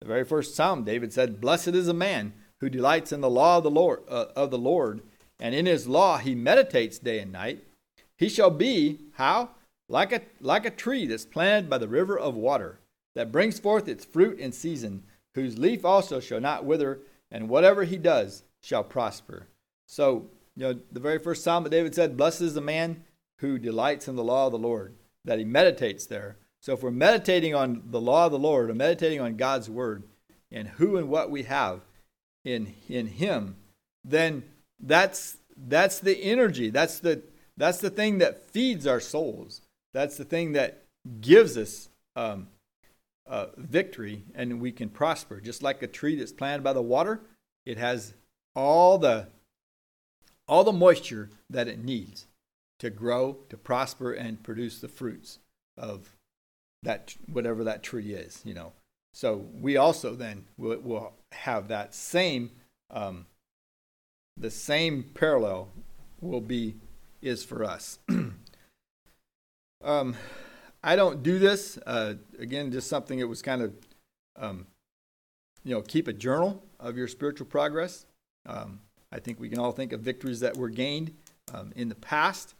The 0.00 0.06
very 0.06 0.24
first 0.24 0.54
psalm 0.54 0.84
David 0.84 1.12
said, 1.12 1.40
"Blessed 1.40 1.68
is 1.68 1.88
a 1.88 1.94
man 1.94 2.34
who 2.60 2.68
delights 2.68 3.12
in 3.12 3.20
the 3.20 3.30
law 3.30 3.58
of 3.58 3.64
the 3.64 3.70
Lord 3.70 4.02
uh, 4.08 4.26
of 4.36 4.50
the 4.50 4.58
Lord, 4.58 5.02
and 5.40 5.54
in 5.54 5.66
his 5.66 5.88
law 5.88 6.18
he 6.18 6.34
meditates 6.34 6.98
day 6.98 7.18
and 7.20 7.32
night. 7.32 7.64
He 8.18 8.28
shall 8.28 8.50
be 8.50 9.00
how? 9.14 9.50
Like 9.88 10.12
a 10.12 10.22
like 10.40 10.64
a 10.64 10.70
tree 10.70 11.06
that's 11.06 11.26
planted 11.26 11.68
by 11.68 11.78
the 11.78 11.88
river 11.88 12.18
of 12.18 12.34
water, 12.34 12.78
that 13.14 13.32
brings 13.32 13.58
forth 13.58 13.88
its 13.88 14.04
fruit 14.04 14.38
in 14.38 14.52
season, 14.52 15.04
whose 15.34 15.58
leaf 15.58 15.84
also 15.84 16.20
shall 16.20 16.40
not 16.40 16.64
wither, 16.64 17.00
and 17.30 17.48
whatever 17.48 17.84
he 17.84 17.98
does 17.98 18.44
shall 18.62 18.84
prosper." 18.84 19.48
So, 19.86 20.30
you 20.56 20.62
know, 20.62 20.80
the 20.90 21.00
very 21.00 21.18
first 21.18 21.44
psalm 21.44 21.64
that 21.64 21.70
David 21.70 21.94
said, 21.94 22.16
"Blessed 22.16 22.40
is 22.40 22.54
the 22.54 22.60
man 22.60 23.04
who 23.40 23.58
delights 23.58 24.08
in 24.08 24.16
the 24.16 24.24
law 24.24 24.46
of 24.46 24.52
the 24.52 24.58
Lord, 24.58 24.94
that 25.24 25.38
he 25.38 25.44
meditates 25.44 26.06
there." 26.06 26.36
So 26.60 26.72
if 26.72 26.82
we're 26.82 26.90
meditating 26.90 27.54
on 27.54 27.82
the 27.90 28.00
law 28.00 28.24
of 28.26 28.32
the 28.32 28.38
Lord 28.38 28.70
or 28.70 28.74
meditating 28.74 29.20
on 29.20 29.36
God's 29.36 29.68
word 29.68 30.04
and 30.50 30.68
who 30.68 30.96
and 30.96 31.10
what 31.10 31.30
we 31.30 31.42
have 31.42 31.82
in 32.42 32.74
in 32.88 33.06
him, 33.08 33.56
then 34.02 34.44
that's 34.80 35.36
that's 35.56 35.98
the 35.98 36.16
energy. 36.22 36.70
That's 36.70 37.00
the 37.00 37.22
that's 37.56 37.78
the 37.78 37.90
thing 37.90 38.18
that 38.18 38.50
feeds 38.50 38.86
our 38.86 39.00
souls. 39.00 39.60
That's 39.92 40.16
the 40.16 40.24
thing 40.24 40.52
that 40.52 40.84
gives 41.20 41.56
us 41.56 41.88
um, 42.16 42.48
uh, 43.26 43.46
victory 43.56 44.24
and 44.34 44.60
we 44.60 44.72
can 44.72 44.88
prosper. 44.88 45.40
Just 45.40 45.62
like 45.62 45.82
a 45.82 45.86
tree 45.86 46.16
that's 46.16 46.32
planted 46.32 46.62
by 46.62 46.72
the 46.72 46.82
water, 46.82 47.20
it 47.64 47.78
has 47.78 48.14
all 48.54 48.98
the 48.98 49.28
all 50.46 50.64
the 50.64 50.72
moisture 50.72 51.30
that 51.48 51.68
it 51.68 51.82
needs 51.82 52.26
to 52.78 52.90
grow, 52.90 53.38
to 53.48 53.56
prosper, 53.56 54.12
and 54.12 54.42
produce 54.42 54.78
the 54.80 54.88
fruits 54.88 55.38
of 55.78 56.14
that 56.82 57.14
whatever 57.26 57.64
that 57.64 57.82
tree 57.82 58.12
is, 58.12 58.42
you 58.44 58.52
know. 58.52 58.72
So 59.14 59.46
we 59.58 59.76
also 59.76 60.14
then 60.14 60.44
will, 60.58 60.78
will 60.80 61.12
have 61.32 61.68
that 61.68 61.94
same, 61.94 62.50
um, 62.90 63.26
the 64.36 64.50
same 64.50 65.04
parallel 65.14 65.70
will 66.20 66.40
be 66.40 66.74
is 67.24 67.44
for 67.44 67.64
us. 67.64 67.98
um, 69.84 70.16
I 70.82 70.96
don't 70.96 71.22
do 71.22 71.38
this 71.38 71.78
uh, 71.86 72.14
again. 72.38 72.70
Just 72.70 72.88
something 72.88 73.18
that 73.18 73.28
was 73.28 73.42
kind 73.42 73.62
of, 73.62 73.74
um, 74.36 74.66
you 75.64 75.74
know, 75.74 75.82
keep 75.82 76.08
a 76.08 76.12
journal 76.12 76.62
of 76.78 76.96
your 76.96 77.08
spiritual 77.08 77.46
progress. 77.46 78.06
Um, 78.46 78.80
I 79.10 79.18
think 79.18 79.40
we 79.40 79.48
can 79.48 79.58
all 79.58 79.72
think 79.72 79.92
of 79.92 80.00
victories 80.00 80.40
that 80.40 80.56
were 80.56 80.68
gained 80.68 81.14
um, 81.52 81.72
in 81.74 81.88
the 81.88 81.94
past. 81.94 82.54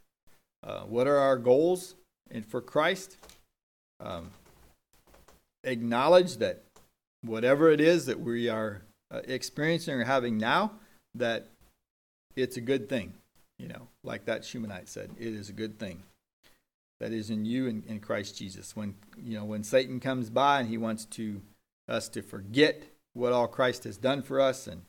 Uh, 0.63 0.81
what 0.81 1.07
are 1.07 1.17
our 1.17 1.37
goals 1.37 1.95
and 2.31 2.45
for 2.45 2.61
Christ? 2.61 3.17
um, 3.99 4.31
acknowledge 5.63 6.37
that 6.37 6.63
whatever 7.21 7.71
it 7.71 7.81
is 7.81 8.05
that 8.05 8.19
we 8.19 8.49
are 8.49 8.81
uh, 9.11 9.21
experiencing 9.25 9.95
or 9.95 10.03
having 10.03 10.37
now, 10.37 10.71
that 11.13 11.47
it's 12.35 12.57
a 12.57 12.61
good 12.61 12.89
thing. 12.89 13.13
You 13.57 13.69
know, 13.69 13.87
like 14.05 14.25
that 14.25 14.45
Shunammite 14.45 14.89
said, 14.89 15.11
it 15.17 15.33
is 15.33 15.49
a 15.49 15.53
good 15.53 15.79
thing 15.79 16.03
that 16.99 17.11
is 17.11 17.29
in 17.29 17.45
you 17.45 17.67
and 17.67 17.85
in 17.85 17.99
Christ 17.99 18.37
Jesus. 18.37 18.75
When 18.75 18.95
you 19.21 19.37
know 19.37 19.45
when 19.45 19.63
Satan 19.63 19.99
comes 19.99 20.29
by 20.29 20.59
and 20.59 20.69
he 20.69 20.77
wants 20.77 21.05
to 21.05 21.41
us 21.87 22.07
to 22.09 22.21
forget 22.21 22.83
what 23.13 23.33
all 23.33 23.47
Christ 23.47 23.83
has 23.83 23.97
done 23.97 24.21
for 24.21 24.39
us 24.39 24.67
and 24.67 24.83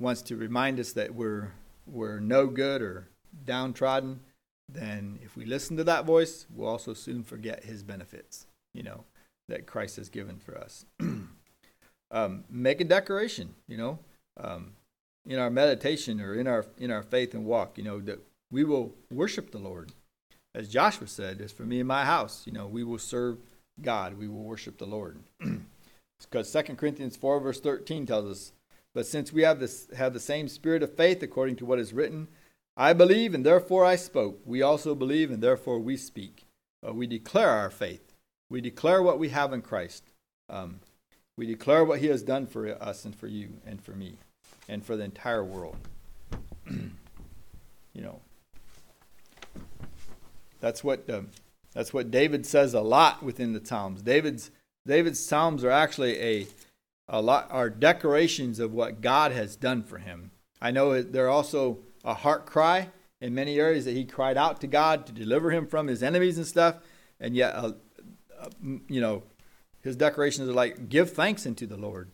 wants 0.00 0.22
to 0.22 0.36
remind 0.36 0.80
us 0.80 0.92
that 0.92 1.14
we're 1.14 1.52
we're 1.86 2.20
no 2.20 2.46
good 2.46 2.82
or 2.82 3.08
downtrodden, 3.44 4.20
then 4.68 5.18
if 5.22 5.36
we 5.36 5.44
listen 5.44 5.76
to 5.76 5.84
that 5.84 6.04
voice, 6.04 6.46
we'll 6.54 6.68
also 6.68 6.94
soon 6.94 7.22
forget 7.22 7.64
his 7.64 7.82
benefits, 7.82 8.46
you 8.74 8.82
know, 8.82 9.04
that 9.48 9.66
Christ 9.66 9.96
has 9.96 10.08
given 10.08 10.38
for 10.38 10.58
us. 10.58 10.84
um, 12.10 12.44
make 12.50 12.80
a 12.80 12.84
declaration, 12.84 13.54
you 13.66 13.76
know, 13.76 13.98
um, 14.38 14.72
in 15.26 15.38
our 15.38 15.50
meditation 15.50 16.20
or 16.20 16.34
in 16.34 16.46
our 16.46 16.66
in 16.78 16.90
our 16.90 17.02
faith 17.02 17.34
and 17.34 17.44
walk, 17.44 17.78
you 17.78 17.84
know, 17.84 18.00
that 18.00 18.20
we 18.50 18.64
will 18.64 18.94
worship 19.10 19.50
the 19.50 19.58
Lord. 19.58 19.92
As 20.54 20.68
Joshua 20.68 21.06
said, 21.06 21.40
as 21.40 21.52
for 21.52 21.64
me 21.64 21.80
and 21.80 21.88
my 21.88 22.04
house, 22.04 22.42
you 22.46 22.52
know, 22.52 22.66
we 22.66 22.82
will 22.82 22.98
serve 22.98 23.38
God, 23.80 24.18
we 24.18 24.28
will 24.28 24.42
worship 24.42 24.78
the 24.78 24.86
Lord. 24.86 25.18
because 26.20 26.52
2 26.52 26.74
Corinthians 26.74 27.16
4 27.16 27.40
verse 27.40 27.60
13 27.60 28.06
tells 28.06 28.30
us, 28.30 28.52
but 28.94 29.06
since 29.06 29.32
we 29.32 29.42
have 29.42 29.60
this 29.60 29.88
have 29.96 30.12
the 30.12 30.20
same 30.20 30.48
spirit 30.48 30.82
of 30.82 30.96
faith 30.96 31.22
according 31.22 31.56
to 31.56 31.66
what 31.66 31.78
is 31.78 31.92
written, 31.92 32.28
I 32.76 32.92
believe 32.92 33.34
and 33.34 33.44
therefore 33.44 33.84
I 33.84 33.96
spoke. 33.96 34.40
We 34.44 34.62
also 34.62 34.94
believe 34.94 35.30
and 35.30 35.42
therefore 35.42 35.78
we 35.78 35.96
speak. 35.96 36.46
Uh, 36.86 36.92
we 36.94 37.06
declare 37.06 37.50
our 37.50 37.70
faith. 37.70 38.14
We 38.50 38.60
declare 38.60 39.02
what 39.02 39.18
we 39.18 39.28
have 39.28 39.52
in 39.52 39.62
Christ. 39.62 40.04
Um, 40.48 40.80
we 41.36 41.46
declare 41.46 41.84
what 41.84 42.00
He 42.00 42.06
has 42.06 42.22
done 42.22 42.46
for 42.46 42.70
us 42.82 43.04
and 43.04 43.14
for 43.14 43.28
you 43.28 43.60
and 43.66 43.80
for 43.80 43.92
me 43.92 44.16
and 44.68 44.84
for 44.84 44.96
the 44.96 45.04
entire 45.04 45.44
world. 45.44 45.76
you 46.70 46.90
know, 47.94 48.20
that's 50.60 50.82
what 50.82 51.08
um, 51.10 51.28
that's 51.74 51.92
what 51.92 52.10
David 52.10 52.46
says 52.46 52.74
a 52.74 52.80
lot 52.80 53.22
within 53.22 53.52
the 53.52 53.64
Psalms. 53.64 54.02
David's 54.02 54.50
David's 54.86 55.24
Psalms 55.24 55.64
are 55.64 55.70
actually 55.70 56.18
a 56.20 56.46
a 57.08 57.22
lot 57.22 57.48
are 57.50 57.70
decorations 57.70 58.58
of 58.58 58.72
what 58.72 59.00
God 59.00 59.32
has 59.32 59.56
done 59.56 59.82
for 59.82 59.98
him. 59.98 60.30
I 60.60 60.70
know 60.70 61.02
they're 61.02 61.28
also 61.28 61.78
a 62.04 62.14
heart 62.14 62.46
cry 62.46 62.88
in 63.20 63.34
many 63.34 63.58
areas 63.58 63.84
that 63.84 63.96
he 63.96 64.04
cried 64.04 64.36
out 64.36 64.60
to 64.60 64.66
God 64.66 65.06
to 65.06 65.12
deliver 65.12 65.50
him 65.50 65.66
from 65.66 65.86
his 65.86 66.02
enemies 66.02 66.36
and 66.36 66.46
stuff. 66.46 66.76
And 67.20 67.34
yet, 67.34 67.54
uh, 67.54 67.72
uh, 68.40 68.48
you 68.88 69.00
know, 69.00 69.22
his 69.82 69.96
decorations 69.96 70.48
are 70.48 70.52
like, 70.52 70.88
give 70.88 71.12
thanks 71.12 71.46
unto 71.46 71.66
the 71.66 71.76
Lord, 71.76 72.10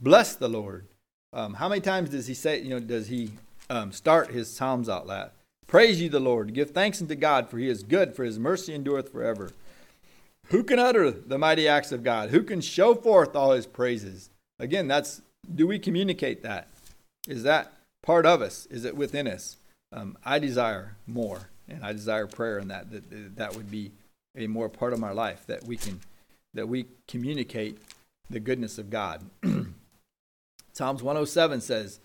bless 0.00 0.34
the 0.34 0.48
Lord. 0.48 0.88
Um, 1.32 1.54
how 1.54 1.68
many 1.68 1.80
times 1.80 2.10
does 2.10 2.26
he 2.26 2.34
say, 2.34 2.60
you 2.60 2.70
know, 2.70 2.80
does 2.80 3.08
he 3.08 3.30
um, 3.70 3.92
start 3.92 4.30
his 4.30 4.54
Psalms 4.54 4.88
out 4.88 5.06
loud? 5.06 5.30
Praise 5.66 6.00
ye 6.00 6.08
the 6.08 6.20
Lord, 6.20 6.54
give 6.54 6.70
thanks 6.70 7.00
unto 7.00 7.14
God, 7.14 7.48
for 7.48 7.58
he 7.58 7.68
is 7.68 7.82
good, 7.82 8.14
for 8.14 8.24
his 8.24 8.38
mercy 8.38 8.74
endureth 8.74 9.10
forever. 9.10 9.50
Who 10.48 10.62
can 10.64 10.78
utter 10.78 11.10
the 11.10 11.38
mighty 11.38 11.66
acts 11.66 11.92
of 11.92 12.02
God? 12.02 12.30
Who 12.30 12.42
can 12.42 12.60
show 12.60 12.94
forth 12.94 13.34
all 13.34 13.52
his 13.52 13.66
praises? 13.66 14.28
Again, 14.58 14.86
that's 14.86 15.22
do 15.54 15.66
we 15.66 15.78
communicate 15.78 16.42
that? 16.42 16.68
Is 17.26 17.42
that 17.44 17.72
part 18.02 18.26
of 18.26 18.42
us? 18.42 18.66
Is 18.66 18.84
it 18.84 18.96
within 18.96 19.26
us? 19.26 19.56
Um, 19.92 20.16
I 20.24 20.38
desire 20.38 20.96
more, 21.06 21.48
and 21.68 21.84
I 21.84 21.92
desire 21.92 22.26
prayer, 22.26 22.58
and 22.58 22.70
that, 22.70 22.90
that 22.90 23.36
that 23.36 23.56
would 23.56 23.70
be 23.70 23.92
a 24.36 24.46
more 24.46 24.68
part 24.68 24.92
of 24.92 24.98
my 24.98 25.10
life 25.10 25.46
that 25.46 25.64
we 25.64 25.76
can 25.76 26.00
that 26.54 26.68
we 26.68 26.86
communicate 27.08 27.78
the 28.28 28.40
goodness 28.40 28.78
of 28.78 28.90
God. 28.90 29.22
Psalms 30.72 31.02
107 31.02 31.60
says, 31.60 32.00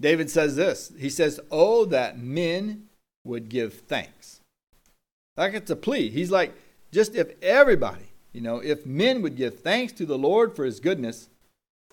David 0.00 0.30
says 0.30 0.56
this. 0.56 0.92
He 0.98 1.10
says, 1.10 1.40
"Oh 1.50 1.84
that 1.86 2.18
men 2.18 2.88
would 3.24 3.48
give 3.48 3.74
thanks." 3.74 4.40
Like 5.36 5.54
it's 5.54 5.70
a 5.70 5.76
plea. 5.76 6.10
He's 6.10 6.30
like, 6.30 6.54
just 6.92 7.14
if 7.14 7.32
everybody, 7.42 8.12
you 8.32 8.40
know, 8.40 8.58
if 8.58 8.84
men 8.84 9.22
would 9.22 9.36
give 9.36 9.60
thanks 9.60 9.92
to 9.94 10.06
the 10.06 10.18
Lord 10.18 10.54
for 10.54 10.64
his 10.64 10.80
goodness, 10.80 11.28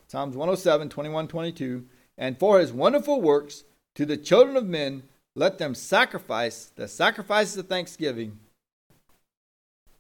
Psalms 0.08 0.36
107, 0.36 0.90
21, 0.90 1.28
22, 1.28 1.86
and 2.18 2.38
for 2.38 2.60
his 2.60 2.74
wonderful 2.74 3.22
works 3.22 3.64
to 3.96 4.06
the 4.06 4.18
children 4.18 4.58
of 4.58 4.66
men, 4.66 5.04
let 5.36 5.58
them 5.60 5.76
sacrifice 5.76 6.72
the 6.76 6.88
sacrifices 6.88 7.58
of 7.58 7.68
thanksgiving 7.68 8.40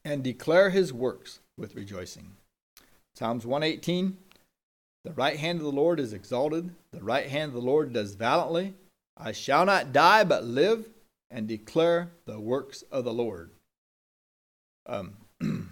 and 0.03 0.23
declare 0.23 0.69
his 0.69 0.91
works 0.91 1.39
with 1.57 1.75
rejoicing. 1.75 2.31
Psalms 3.15 3.45
118, 3.45 4.17
the 5.03 5.13
right 5.13 5.37
hand 5.37 5.59
of 5.59 5.65
the 5.65 5.71
Lord 5.71 5.99
is 5.99 6.13
exalted, 6.13 6.73
the 6.91 7.03
right 7.03 7.27
hand 7.27 7.49
of 7.49 7.53
the 7.53 7.61
Lord 7.61 7.93
does 7.93 8.15
valiantly. 8.15 8.73
I 9.15 9.31
shall 9.31 9.65
not 9.65 9.91
die 9.91 10.23
but 10.23 10.43
live 10.43 10.87
and 11.29 11.47
declare 11.47 12.11
the 12.25 12.39
works 12.39 12.83
of 12.91 13.03
the 13.03 13.13
Lord. 13.13 13.51
Um, 14.85 15.17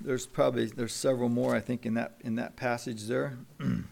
there's 0.00 0.26
probably 0.26 0.66
there's 0.66 0.92
several 0.94 1.28
more 1.28 1.56
I 1.56 1.60
think 1.60 1.84
in 1.84 1.94
that 1.94 2.18
in 2.20 2.36
that 2.36 2.56
passage 2.56 3.06
there. 3.06 3.38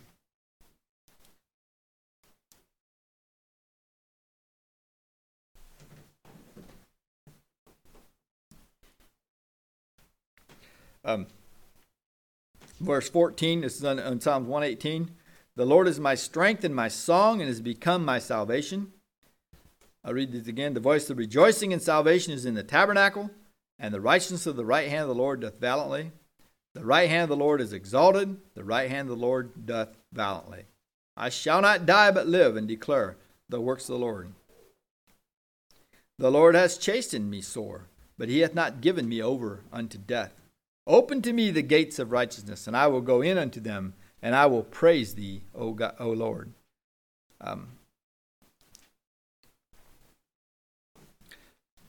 um, 11.04 11.26
verse 12.80 13.08
14, 13.10 13.62
this 13.62 13.76
is 13.76 13.84
on, 13.84 13.98
on 13.98 14.20
Psalms 14.20 14.46
118. 14.46 15.10
The 15.56 15.64
Lord 15.64 15.86
is 15.86 16.00
my 16.00 16.16
strength 16.16 16.64
and 16.64 16.74
my 16.74 16.88
song 16.88 17.40
and 17.40 17.48
has 17.48 17.60
become 17.60 18.04
my 18.04 18.18
salvation. 18.18 18.92
I'll 20.04 20.12
read 20.12 20.32
this 20.32 20.48
again. 20.48 20.74
The 20.74 20.80
voice 20.80 21.08
of 21.10 21.18
rejoicing 21.18 21.72
and 21.72 21.80
salvation 21.80 22.32
is 22.32 22.44
in 22.44 22.54
the 22.54 22.64
tabernacle, 22.64 23.30
and 23.78 23.94
the 23.94 24.00
righteousness 24.00 24.46
of 24.46 24.56
the 24.56 24.64
right 24.64 24.88
hand 24.88 25.02
of 25.02 25.08
the 25.08 25.14
Lord 25.14 25.40
doth 25.40 25.60
valiantly. 25.60 26.10
The 26.74 26.84
right 26.84 27.08
hand 27.08 27.22
of 27.24 27.28
the 27.28 27.36
Lord 27.36 27.60
is 27.60 27.72
exalted, 27.72 28.36
the 28.54 28.64
right 28.64 28.90
hand 28.90 29.08
of 29.08 29.16
the 29.16 29.24
Lord 29.24 29.64
doth 29.64 29.96
valiantly. 30.12 30.64
I 31.16 31.28
shall 31.28 31.62
not 31.62 31.86
die 31.86 32.10
but 32.10 32.26
live 32.26 32.56
and 32.56 32.66
declare 32.66 33.16
the 33.48 33.60
works 33.60 33.88
of 33.88 33.94
the 33.94 34.04
Lord. 34.04 34.32
The 36.18 36.32
Lord 36.32 36.56
has 36.56 36.78
chastened 36.78 37.30
me 37.30 37.40
sore, 37.40 37.86
but 38.18 38.28
he 38.28 38.40
hath 38.40 38.54
not 38.54 38.80
given 38.80 39.08
me 39.08 39.22
over 39.22 39.60
unto 39.72 39.98
death. 39.98 40.34
Open 40.86 41.22
to 41.22 41.32
me 41.32 41.50
the 41.50 41.62
gates 41.62 42.00
of 42.00 42.10
righteousness, 42.10 42.66
and 42.66 42.76
I 42.76 42.88
will 42.88 43.00
go 43.00 43.22
in 43.22 43.38
unto 43.38 43.60
them, 43.60 43.94
and 44.24 44.34
I 44.34 44.46
will 44.46 44.62
praise 44.62 45.14
thee, 45.14 45.42
O, 45.54 45.72
God, 45.72 45.96
o 46.00 46.08
Lord. 46.08 46.50
Um, 47.42 47.68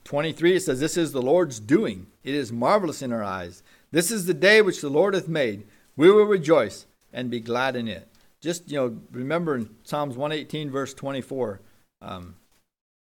23 0.03 0.57
it 0.57 0.59
says, 0.59 0.81
This 0.81 0.97
is 0.97 1.13
the 1.13 1.21
Lord's 1.21 1.61
doing. 1.61 2.07
It 2.25 2.35
is 2.35 2.51
marvelous 2.51 3.01
in 3.01 3.13
our 3.13 3.23
eyes. 3.23 3.63
This 3.91 4.11
is 4.11 4.25
the 4.25 4.33
day 4.33 4.61
which 4.61 4.81
the 4.81 4.89
Lord 4.89 5.13
hath 5.13 5.29
made. 5.29 5.65
We 5.95 6.11
will 6.11 6.25
rejoice 6.25 6.85
and 7.13 7.31
be 7.31 7.39
glad 7.39 7.77
in 7.77 7.87
it. 7.87 8.09
Just, 8.41 8.69
you 8.69 8.77
know, 8.77 8.97
remember 9.11 9.55
in 9.55 9.69
Psalms 9.83 10.17
118, 10.17 10.69
verse 10.69 10.93
24, 10.93 11.61
um, 12.01 12.35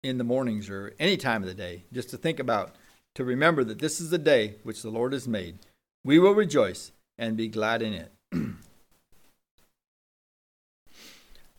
in 0.03 0.19
the 0.19 0.25
mornings 0.25 0.69
or 0.69 0.93
any 0.99 1.17
time 1.17 1.43
of 1.43 1.49
the 1.49 1.55
day, 1.55 1.85
just 1.93 2.11
to 2.11 2.17
think 2.17 2.41
about, 2.41 2.75
to 3.15 3.23
remember 3.23 3.63
that 3.63 3.79
this 3.79 4.01
is 4.01 4.11
the 4.11 4.19
day 4.19 4.57
which 4.65 4.83
the 4.83 4.91
Lord 4.91 5.13
has 5.13 5.29
made. 5.29 5.59
We 6.05 6.19
will 6.19 6.35
rejoice 6.35 6.91
and 7.17 7.37
be 7.37 7.47
glad 7.47 7.81
in 7.81 7.93
it. 7.93 8.13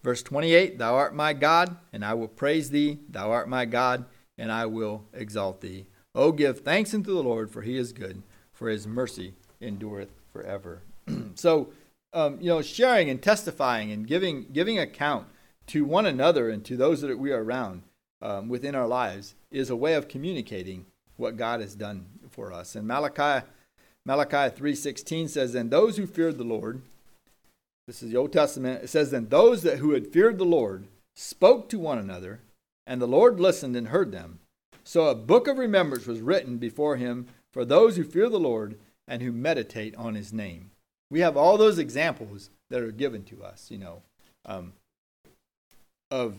Verse 0.04 0.24
28 0.24 0.78
Thou 0.78 0.96
art 0.96 1.16
my 1.16 1.34
God, 1.34 1.78
and 1.94 2.04
I 2.04 2.14
will 2.14 2.28
praise 2.28 2.70
thee. 2.70 3.00
Thou 3.10 3.32
art 3.32 3.48
my 3.48 3.66
God, 3.66 4.06
and 4.38 4.52
I 4.52 4.66
will 4.66 5.06
exalt 5.14 5.62
thee. 5.62 5.86
O 6.14 6.32
give 6.32 6.60
thanks 6.60 6.94
unto 6.94 7.14
the 7.14 7.24
Lord, 7.24 7.52
for 7.52 7.62
he 7.62 7.78
is 7.78 7.94
good, 7.94 8.24
for 8.54 8.70
his 8.70 8.88
mercy 8.88 9.34
endureth 9.62 10.12
forever. 10.34 10.82
so, 11.36 11.70
um, 12.14 12.38
you 12.42 12.48
know, 12.48 12.62
sharing 12.62 13.10
and 13.10 13.22
testifying 13.22 13.92
and 13.92 14.08
giving, 14.08 14.48
giving 14.52 14.78
account 14.78 15.28
to 15.68 15.86
one 15.86 16.06
another 16.06 16.50
and 16.50 16.66
to 16.66 16.76
those 16.76 17.02
that 17.02 17.18
we 17.18 17.32
are 17.32 17.44
around 17.44 17.84
um, 18.22 18.50
within 18.50 18.76
our 18.76 18.88
lives 18.88 19.36
is 19.52 19.70
a 19.70 19.76
way 19.76 19.94
of 19.94 20.08
communicating 20.08 20.86
what 21.18 21.38
God 21.38 21.62
has 21.62 21.76
done 21.76 22.06
for 22.30 22.52
us. 22.52 22.76
And 22.76 22.88
Malachi 22.88 23.46
Malachi 24.04 24.56
3:16 24.56 25.28
says, 25.28 25.54
"And 25.54 25.70
those 25.70 25.98
who 25.98 26.08
feared 26.08 26.40
the 26.40 26.44
Lord, 26.44 26.82
this 27.88 28.04
is 28.04 28.12
the 28.12 28.18
Old 28.18 28.32
Testament, 28.32 28.84
it 28.84 28.88
says, 28.88 29.12
"Then 29.12 29.30
those 29.30 29.64
that 29.64 29.80
who 29.80 29.92
had 29.92 30.12
feared 30.14 30.38
the 30.38 30.46
Lord 30.46 30.88
spoke 31.16 31.70
to 31.70 31.80
one 31.80 31.98
another, 31.98 32.42
and 32.88 33.02
the 33.02 33.08
Lord 33.08 33.40
listened 33.40 33.76
and 33.76 33.90
heard 33.90 34.12
them. 34.12 34.40
So 34.84 35.08
a 35.08 35.16
book 35.16 35.48
of 35.48 35.58
remembrance 35.58 36.08
was 36.08 36.22
written 36.22 36.58
before 36.58 36.96
him 36.96 37.28
for 37.52 37.66
those 37.66 37.98
who 37.98 38.04
fear 38.04 38.30
the 38.30 38.40
Lord 38.40 38.80
and 39.08 39.22
who 39.22 39.32
meditate 39.32 39.96
on 39.96 40.16
his 40.16 40.32
name." 40.32 40.72
We 41.10 41.20
have 41.20 41.36
all 41.36 41.58
those 41.58 41.78
examples 41.78 42.50
that 42.70 42.82
are 42.82 42.92
given 42.92 43.24
to 43.26 43.44
us, 43.44 43.70
you 43.70 43.78
know, 43.78 44.02
um, 44.46 44.74
of 46.10 46.38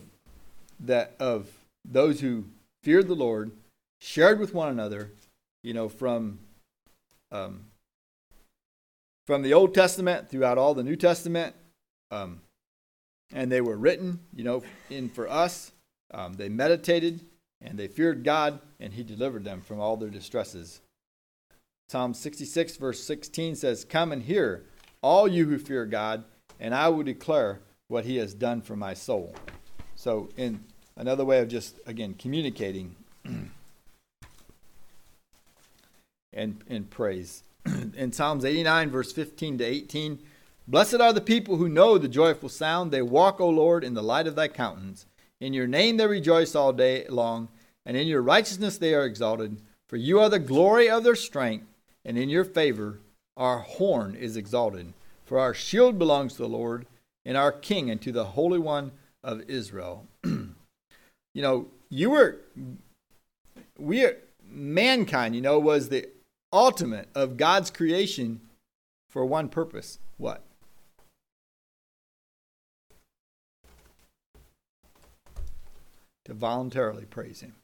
that 0.79 1.15
of 1.19 1.51
those 1.85 2.21
who 2.21 2.45
feared 2.81 3.07
the 3.07 3.15
Lord, 3.15 3.51
shared 4.01 4.39
with 4.39 4.53
one 4.53 4.69
another, 4.69 5.11
you 5.63 5.73
know, 5.73 5.87
from 5.89 6.39
um, 7.31 7.65
from 9.25 9.41
the 9.41 9.53
Old 9.53 9.73
Testament 9.73 10.29
throughout 10.29 10.57
all 10.57 10.73
the 10.73 10.83
New 10.83 10.95
Testament, 10.95 11.55
um, 12.11 12.41
and 13.33 13.51
they 13.51 13.61
were 13.61 13.77
written, 13.77 14.19
you 14.33 14.43
know, 14.43 14.63
in 14.89 15.09
for 15.09 15.29
us. 15.29 15.71
Um, 16.13 16.33
they 16.33 16.49
meditated 16.49 17.21
and 17.61 17.77
they 17.77 17.87
feared 17.87 18.23
God, 18.23 18.59
and 18.79 18.93
He 18.93 19.03
delivered 19.03 19.43
them 19.45 19.61
from 19.61 19.79
all 19.79 19.97
their 19.97 20.09
distresses. 20.09 20.81
Psalm 21.89 22.13
66, 22.13 22.77
verse 22.77 23.03
16 23.03 23.55
says, 23.55 23.85
Come 23.85 24.11
and 24.11 24.23
hear, 24.23 24.65
all 25.01 25.27
you 25.27 25.45
who 25.45 25.57
fear 25.57 25.85
God, 25.85 26.23
and 26.59 26.75
I 26.75 26.89
will 26.89 27.03
declare 27.03 27.61
what 27.87 28.05
He 28.05 28.17
has 28.17 28.33
done 28.33 28.61
for 28.61 28.75
my 28.75 28.93
soul. 28.93 29.33
So, 29.95 30.29
in 30.35 30.63
another 30.97 31.23
way 31.23 31.39
of 31.39 31.47
just, 31.47 31.79
again, 31.85 32.15
communicating 32.15 32.95
and, 36.33 36.63
and 36.67 36.89
praise. 36.89 37.43
in 37.95 38.11
Psalms 38.11 38.45
89, 38.45 38.89
verse 38.89 39.11
15 39.11 39.57
to 39.59 39.63
18, 39.63 40.19
Blessed 40.67 40.95
are 40.95 41.13
the 41.13 41.21
people 41.21 41.57
who 41.57 41.67
know 41.67 41.97
the 41.97 42.07
joyful 42.07 42.49
sound. 42.49 42.91
They 42.91 43.01
walk, 43.01 43.41
O 43.41 43.49
Lord, 43.49 43.83
in 43.83 43.93
the 43.93 44.03
light 44.03 44.27
of 44.27 44.35
thy 44.35 44.47
countenance. 44.47 45.05
In 45.41 45.53
your 45.53 45.67
name 45.67 45.97
they 45.97 46.07
rejoice 46.07 46.55
all 46.55 46.71
day 46.71 47.05
long, 47.09 47.49
and 47.85 47.97
in 47.97 48.07
your 48.07 48.21
righteousness 48.21 48.77
they 48.77 48.93
are 48.93 49.05
exalted. 49.05 49.61
For 49.89 49.97
you 49.97 50.19
are 50.19 50.29
the 50.29 50.39
glory 50.39 50.89
of 50.89 51.03
their 51.03 51.15
strength, 51.15 51.67
and 52.05 52.17
in 52.17 52.29
your 52.29 52.45
favor 52.45 52.99
our 53.35 53.59
horn 53.59 54.15
is 54.15 54.37
exalted. 54.37 54.93
For 55.25 55.39
our 55.39 55.53
shield 55.53 55.99
belongs 55.99 56.33
to 56.33 56.43
the 56.43 56.49
Lord, 56.49 56.85
and 57.25 57.35
our 57.35 57.51
King, 57.51 57.89
and 57.89 58.01
to 58.01 58.11
the 58.11 58.25
Holy 58.25 58.59
One 58.59 58.91
of 59.23 59.49
Israel. 59.49 60.07
you 60.23 60.55
know, 61.35 61.67
you 61.89 62.09
were, 62.09 62.39
we 63.77 64.05
are, 64.05 64.17
mankind, 64.49 65.35
you 65.35 65.41
know, 65.41 65.59
was 65.59 65.89
the 65.89 66.07
ultimate 66.53 67.09
of 67.15 67.35
God's 67.35 67.71
creation 67.71 68.39
for 69.09 69.25
one 69.25 69.49
purpose. 69.49 69.99
What? 70.17 70.45
To 76.25 76.33
voluntarily 76.33 77.05
praise 77.05 77.41
Him. 77.41 77.55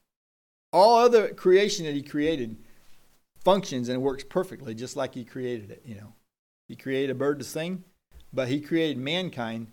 All 0.74 0.98
other 0.98 1.30
creation 1.30 1.86
that 1.86 1.96
He 1.96 2.02
created 2.02 2.58
functions 3.46 3.88
and 3.88 4.02
works 4.02 4.24
perfectly 4.24 4.74
just 4.74 4.98
like 4.98 5.14
He 5.14 5.24
created 5.24 5.72
it, 5.72 5.84
you 5.86 5.96
know. 5.96 6.14
He 6.68 6.76
created 6.76 7.12
a 7.12 7.16
bird 7.16 7.40
to 7.40 7.46
sing, 7.46 7.84
but 8.34 8.50
He 8.50 8.60
created 8.60 8.98
mankind 8.98 9.68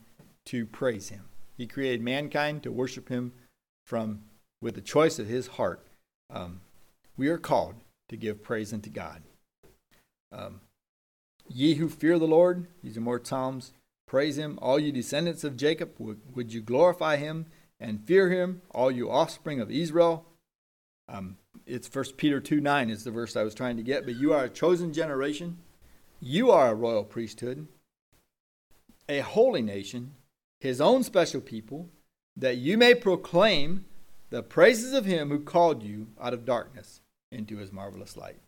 to 0.46 0.66
praise 0.66 1.08
Him. 1.08 1.24
He 1.56 1.66
created 1.66 2.00
mankind 2.02 2.62
to 2.62 2.70
worship 2.70 3.08
Him 3.08 3.32
from 3.86 4.20
with 4.62 4.74
the 4.74 4.80
choice 4.80 5.18
of 5.18 5.26
His 5.26 5.46
heart. 5.48 5.84
Um, 6.30 6.60
we 7.16 7.28
are 7.28 7.38
called 7.38 7.74
to 8.09 8.16
give 8.16 8.42
praise 8.42 8.72
unto 8.72 8.90
God. 8.90 9.22
Um, 10.32 10.61
ye 11.48 11.74
who 11.74 11.88
fear 11.88 12.18
the 12.18 12.26
Lord, 12.26 12.66
these 12.82 12.96
are 12.96 13.02
more 13.02 13.20
Psalms, 13.22 13.72
praise 14.07 14.38
him. 14.38 14.59
All 14.62 14.78
you 14.78 14.92
descendants 14.92 15.44
of 15.44 15.57
Jacob, 15.57 15.92
would, 15.98 16.20
would 16.34 16.52
you 16.52 16.61
glorify 16.61 17.16
him 17.16 17.46
and 17.80 18.04
fear 18.07 18.30
him, 18.30 18.62
all 18.70 18.90
you 18.90 19.11
offspring 19.11 19.61
of 19.61 19.70
Israel? 19.70 20.24
Um, 21.09 21.36
it's 21.66 21.88
First 21.88 22.16
Peter 22.16 22.40
2 22.40 22.61
9 22.61 22.90
is 22.90 23.04
the 23.04 23.11
verse 23.11 23.36
I 23.36 23.42
was 23.42 23.54
trying 23.54 23.76
to 23.76 23.82
get, 23.82 24.04
but 24.04 24.16
you 24.16 24.32
are 24.32 24.44
a 24.44 24.48
chosen 24.48 24.92
generation. 24.92 25.59
You 26.20 26.50
are 26.50 26.70
a 26.70 26.74
royal 26.74 27.04
priesthood, 27.04 27.68
a 29.09 29.20
holy 29.20 29.62
nation, 29.62 30.14
his 30.61 30.80
own 30.80 31.02
special 31.02 31.40
people, 31.40 31.88
that 32.36 32.57
you 32.57 32.78
may 32.78 32.94
proclaim 32.94 33.84
the 34.30 34.42
praises 34.42 34.92
of 34.92 35.04
him 35.04 35.28
who 35.28 35.40
called 35.40 35.82
you 35.82 36.09
out 36.20 36.34
of 36.34 36.44
darkness 36.44 37.00
into 37.33 37.57
his 37.57 37.72
marvelous 37.72 38.16
light. 38.16 38.39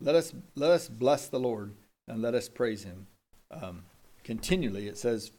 Let 0.00 0.14
us, 0.14 0.32
let 0.54 0.70
us 0.70 0.88
bless 0.88 1.28
the 1.28 1.40
Lord 1.40 1.74
and 2.08 2.22
let 2.22 2.34
us 2.34 2.48
praise 2.48 2.84
him 2.84 3.06
um, 3.50 3.84
continually. 4.24 4.88
It 4.88 4.98
says, 4.98 5.32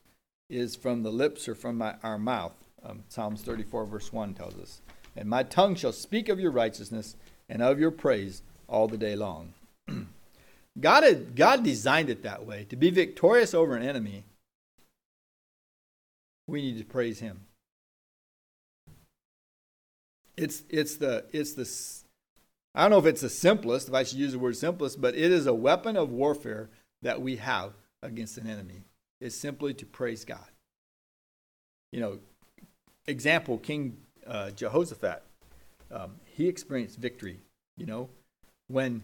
is 0.50 0.76
from 0.76 1.02
the 1.02 1.12
lips 1.12 1.48
or 1.48 1.56
from 1.56 1.78
my, 1.78 1.96
our 2.04 2.20
mouth. 2.20 2.54
Um, 2.84 3.04
Psalms 3.08 3.42
34, 3.42 3.86
verse 3.86 4.12
1 4.12 4.34
tells 4.34 4.56
us. 4.56 4.82
And 5.16 5.30
my 5.30 5.44
tongue 5.44 5.76
shall 5.76 5.94
speak 5.94 6.30
of 6.30 6.40
your 6.40 6.52
righteousness 6.52 7.16
and 7.50 7.62
of 7.62 7.80
your 7.80 7.92
praise 7.92 8.44
all 8.68 8.88
the 8.88 8.98
day 8.98 9.16
long. 9.16 9.54
God, 10.80 11.04
had, 11.04 11.36
God 11.36 11.64
designed 11.64 12.10
it 12.10 12.24
that 12.24 12.46
way. 12.46 12.66
To 12.70 12.76
be 12.76 12.90
victorious 12.90 13.54
over 13.54 13.76
an 13.76 13.84
enemy, 13.84 14.24
we 16.48 16.62
need 16.62 16.78
to 16.78 16.86
praise 16.86 17.20
him. 17.20 17.42
It's, 20.38 20.64
it's 20.70 20.98
the, 20.98 21.26
it's 21.32 21.54
the, 21.54 21.70
I 22.74 22.84
don't 22.84 22.92
know 22.92 23.00
if 23.00 23.06
it's 23.06 23.22
the 23.22 23.30
simplest, 23.30 23.90
if 23.90 23.94
I 23.94 24.04
should 24.04 24.18
use 24.18 24.32
the 24.32 24.40
word 24.40 24.56
simplest, 24.56 25.02
but 25.02 25.16
it 25.16 25.32
is 25.32 25.46
a 25.48 25.54
weapon 25.54 25.98
of 25.98 26.10
warfare 26.12 26.70
that 27.02 27.22
we 27.22 27.38
have 27.38 27.74
against 28.02 28.38
an 28.38 28.50
enemy. 28.50 28.84
It's 29.20 29.36
simply 29.36 29.74
to 29.76 29.86
praise 29.86 30.26
God. 30.26 30.48
you 31.92 32.00
know, 32.00 32.20
example, 33.08 33.58
King 33.58 33.98
uh, 34.26 34.52
Jehoshaphat, 34.52 35.24
um, 35.92 36.16
he 36.26 36.48
experienced 36.48 36.98
victory, 36.98 37.40
you 37.78 37.86
know, 37.86 38.10
when 38.68 39.04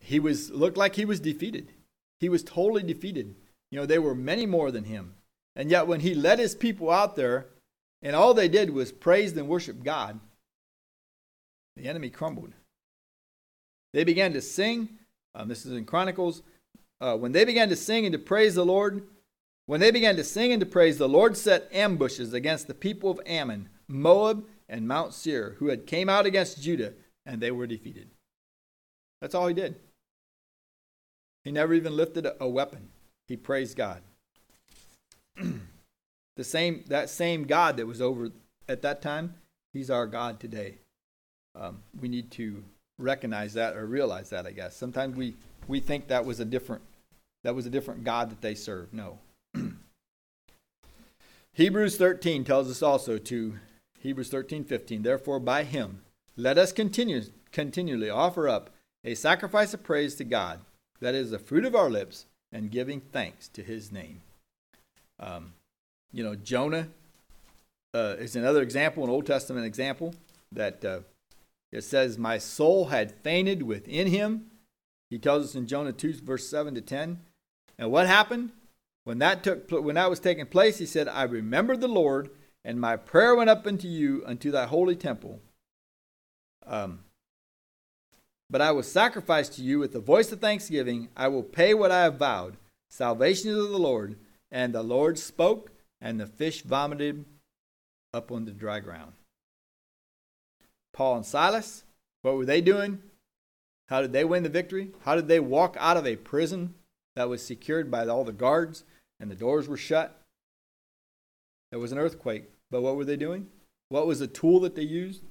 he 0.00 0.18
was 0.18 0.50
looked 0.50 0.76
like 0.76 0.94
he 0.94 1.04
was 1.04 1.20
defeated. 1.20 1.72
He 2.20 2.28
was 2.28 2.42
totally 2.42 2.82
defeated. 2.82 3.34
You 3.70 3.78
know, 3.78 3.86
there 3.86 4.02
were 4.02 4.14
many 4.14 4.46
more 4.46 4.70
than 4.70 4.84
him. 4.84 5.14
And 5.54 5.70
yet 5.70 5.86
when 5.86 6.00
he 6.00 6.14
led 6.14 6.38
his 6.38 6.54
people 6.54 6.90
out 6.90 7.16
there 7.16 7.46
and 8.00 8.16
all 8.16 8.32
they 8.32 8.48
did 8.48 8.70
was 8.70 8.92
praise 8.92 9.36
and 9.36 9.48
worship 9.48 9.82
God, 9.82 10.20
the 11.78 11.88
enemy 11.88 12.10
crumbled. 12.10 12.52
They 13.92 14.04
began 14.04 14.32
to 14.32 14.42
sing. 14.42 14.88
Um, 15.34 15.48
this 15.48 15.64
is 15.64 15.72
in 15.72 15.84
Chronicles. 15.84 16.42
Uh, 17.00 17.16
when 17.16 17.32
they 17.32 17.44
began 17.44 17.68
to 17.68 17.76
sing 17.76 18.04
and 18.04 18.12
to 18.12 18.18
praise 18.18 18.56
the 18.56 18.66
Lord, 18.66 19.02
when 19.66 19.80
they 19.80 19.90
began 19.90 20.16
to 20.16 20.24
sing 20.24 20.52
and 20.52 20.60
to 20.60 20.66
praise, 20.66 20.98
the 20.98 21.08
Lord 21.08 21.36
set 21.36 21.68
ambushes 21.72 22.32
against 22.32 22.66
the 22.66 22.74
people 22.74 23.10
of 23.10 23.20
Ammon, 23.26 23.68
Moab, 23.86 24.44
and 24.68 24.88
Mount 24.88 25.14
Seir, 25.14 25.56
who 25.58 25.68
had 25.68 25.86
came 25.86 26.08
out 26.08 26.26
against 26.26 26.60
Judah, 26.60 26.94
and 27.24 27.40
they 27.40 27.50
were 27.50 27.66
defeated. 27.66 28.10
That's 29.20 29.34
all 29.34 29.46
he 29.46 29.54
did. 29.54 29.76
He 31.44 31.52
never 31.52 31.74
even 31.74 31.96
lifted 31.96 32.26
a, 32.26 32.42
a 32.42 32.48
weapon. 32.48 32.88
He 33.28 33.36
praised 33.36 33.76
God. 33.76 34.02
the 36.36 36.44
same 36.44 36.84
that 36.88 37.08
same 37.08 37.44
God 37.44 37.76
that 37.76 37.86
was 37.86 38.02
over 38.02 38.30
at 38.68 38.82
that 38.82 39.00
time, 39.00 39.34
he's 39.72 39.90
our 39.90 40.06
God 40.06 40.40
today. 40.40 40.78
Um, 41.58 41.82
we 42.00 42.08
need 42.08 42.30
to 42.32 42.62
recognize 42.98 43.54
that 43.54 43.76
or 43.76 43.86
realize 43.86 44.30
that. 44.30 44.46
I 44.46 44.52
guess 44.52 44.76
sometimes 44.76 45.16
we 45.16 45.34
we 45.66 45.80
think 45.80 46.08
that 46.08 46.24
was 46.24 46.40
a 46.40 46.44
different 46.44 46.82
that 47.44 47.54
was 47.54 47.66
a 47.66 47.70
different 47.70 48.04
God 48.04 48.30
that 48.30 48.40
they 48.40 48.54
served. 48.54 48.92
No. 48.92 49.18
Hebrews 51.52 51.96
13 51.96 52.44
tells 52.44 52.70
us 52.70 52.82
also 52.82 53.18
to 53.18 53.58
Hebrews 54.00 54.28
13, 54.28 54.64
15. 54.64 55.02
Therefore, 55.02 55.40
by 55.40 55.64
him, 55.64 56.02
let 56.36 56.56
us 56.56 56.72
continue, 56.72 57.22
continually 57.50 58.10
offer 58.10 58.48
up 58.48 58.70
a 59.04 59.14
sacrifice 59.14 59.74
of 59.74 59.82
praise 59.82 60.14
to 60.16 60.24
God, 60.24 60.60
that 61.00 61.14
is 61.14 61.30
the 61.30 61.38
fruit 61.38 61.64
of 61.64 61.74
our 61.74 61.90
lips, 61.90 62.26
and 62.52 62.70
giving 62.70 63.00
thanks 63.00 63.48
to 63.48 63.62
his 63.62 63.90
name. 63.90 64.22
Um, 65.20 65.54
you 66.12 66.22
know, 66.22 66.34
Jonah 66.34 66.88
uh, 67.94 68.16
is 68.18 68.36
another 68.36 68.62
example, 68.62 69.04
an 69.04 69.10
Old 69.10 69.26
Testament 69.26 69.66
example, 69.66 70.14
that 70.52 70.84
uh, 70.84 71.00
it 71.72 71.82
says, 71.82 72.18
My 72.18 72.38
soul 72.38 72.86
had 72.86 73.12
fainted 73.12 73.62
within 73.62 74.08
him. 74.08 74.46
He 75.10 75.18
tells 75.18 75.44
us 75.44 75.54
in 75.54 75.66
Jonah 75.66 75.92
2, 75.92 76.20
verse 76.22 76.48
7 76.48 76.74
to 76.74 76.80
10. 76.80 77.20
And 77.78 77.90
what 77.90 78.06
happened? 78.06 78.52
When 79.04 79.18
that 79.18 79.42
took 79.42 79.70
when 79.70 79.94
that 79.94 80.10
was 80.10 80.20
taking 80.20 80.46
place, 80.46 80.78
he 80.78 80.84
said, 80.84 81.08
I 81.08 81.22
remembered 81.22 81.80
the 81.80 81.88
Lord, 81.88 82.28
and 82.62 82.78
my 82.78 82.96
prayer 82.96 83.34
went 83.34 83.48
up 83.48 83.66
unto 83.66 83.88
you 83.88 84.22
unto 84.26 84.50
thy 84.50 84.66
holy 84.66 84.96
temple. 84.96 85.40
Um, 86.66 87.04
but 88.50 88.60
I 88.60 88.70
will 88.72 88.82
sacrifice 88.82 89.48
to 89.50 89.62
you 89.62 89.78
with 89.78 89.92
the 89.92 90.00
voice 90.00 90.30
of 90.32 90.40
thanksgiving. 90.40 91.08
I 91.16 91.28
will 91.28 91.42
pay 91.42 91.72
what 91.74 91.90
I 91.90 92.02
have 92.02 92.18
vowed. 92.18 92.56
Salvation 92.90 93.50
is 93.50 93.58
of 93.58 93.70
the 93.70 93.78
Lord. 93.78 94.16
And 94.50 94.74
the 94.74 94.82
Lord 94.82 95.18
spoke, 95.18 95.70
and 96.00 96.18
the 96.18 96.26
fish 96.26 96.62
vomited 96.62 97.26
up 98.14 98.32
on 98.32 98.46
the 98.46 98.52
dry 98.52 98.80
ground. 98.80 99.12
Paul 100.98 101.14
and 101.14 101.24
Silas, 101.24 101.84
what 102.22 102.34
were 102.34 102.44
they 102.44 102.60
doing? 102.60 103.00
How 103.88 104.02
did 104.02 104.12
they 104.12 104.24
win 104.24 104.42
the 104.42 104.48
victory? 104.48 104.90
How 105.04 105.14
did 105.14 105.28
they 105.28 105.38
walk 105.38 105.76
out 105.78 105.96
of 105.96 106.04
a 106.04 106.16
prison 106.16 106.74
that 107.14 107.28
was 107.28 107.40
secured 107.40 107.88
by 107.88 108.04
all 108.08 108.24
the 108.24 108.32
guards 108.32 108.82
and 109.20 109.30
the 109.30 109.36
doors 109.36 109.68
were 109.68 109.76
shut? 109.76 110.20
There 111.70 111.78
was 111.78 111.92
an 111.92 111.98
earthquake. 111.98 112.50
But 112.68 112.82
what 112.82 112.96
were 112.96 113.04
they 113.04 113.16
doing? 113.16 113.46
What 113.90 114.08
was 114.08 114.18
the 114.18 114.26
tool 114.26 114.58
that 114.60 114.74
they 114.74 114.82
used? 114.82 115.22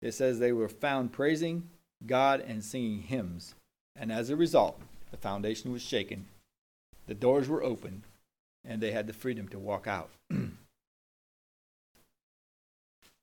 It 0.00 0.12
says 0.12 0.38
they 0.38 0.52
were 0.52 0.70
found 0.70 1.12
praising 1.12 1.68
God 2.06 2.40
and 2.40 2.64
singing 2.64 3.02
hymns. 3.02 3.54
And 3.94 4.10
as 4.10 4.30
a 4.30 4.36
result, 4.36 4.80
the 5.10 5.18
foundation 5.18 5.70
was 5.70 5.82
shaken, 5.82 6.28
the 7.06 7.14
doors 7.14 7.46
were 7.46 7.62
opened, 7.62 8.04
and 8.64 8.80
they 8.80 8.92
had 8.92 9.06
the 9.06 9.12
freedom 9.12 9.48
to 9.48 9.58
walk 9.58 9.86
out. 9.86 10.08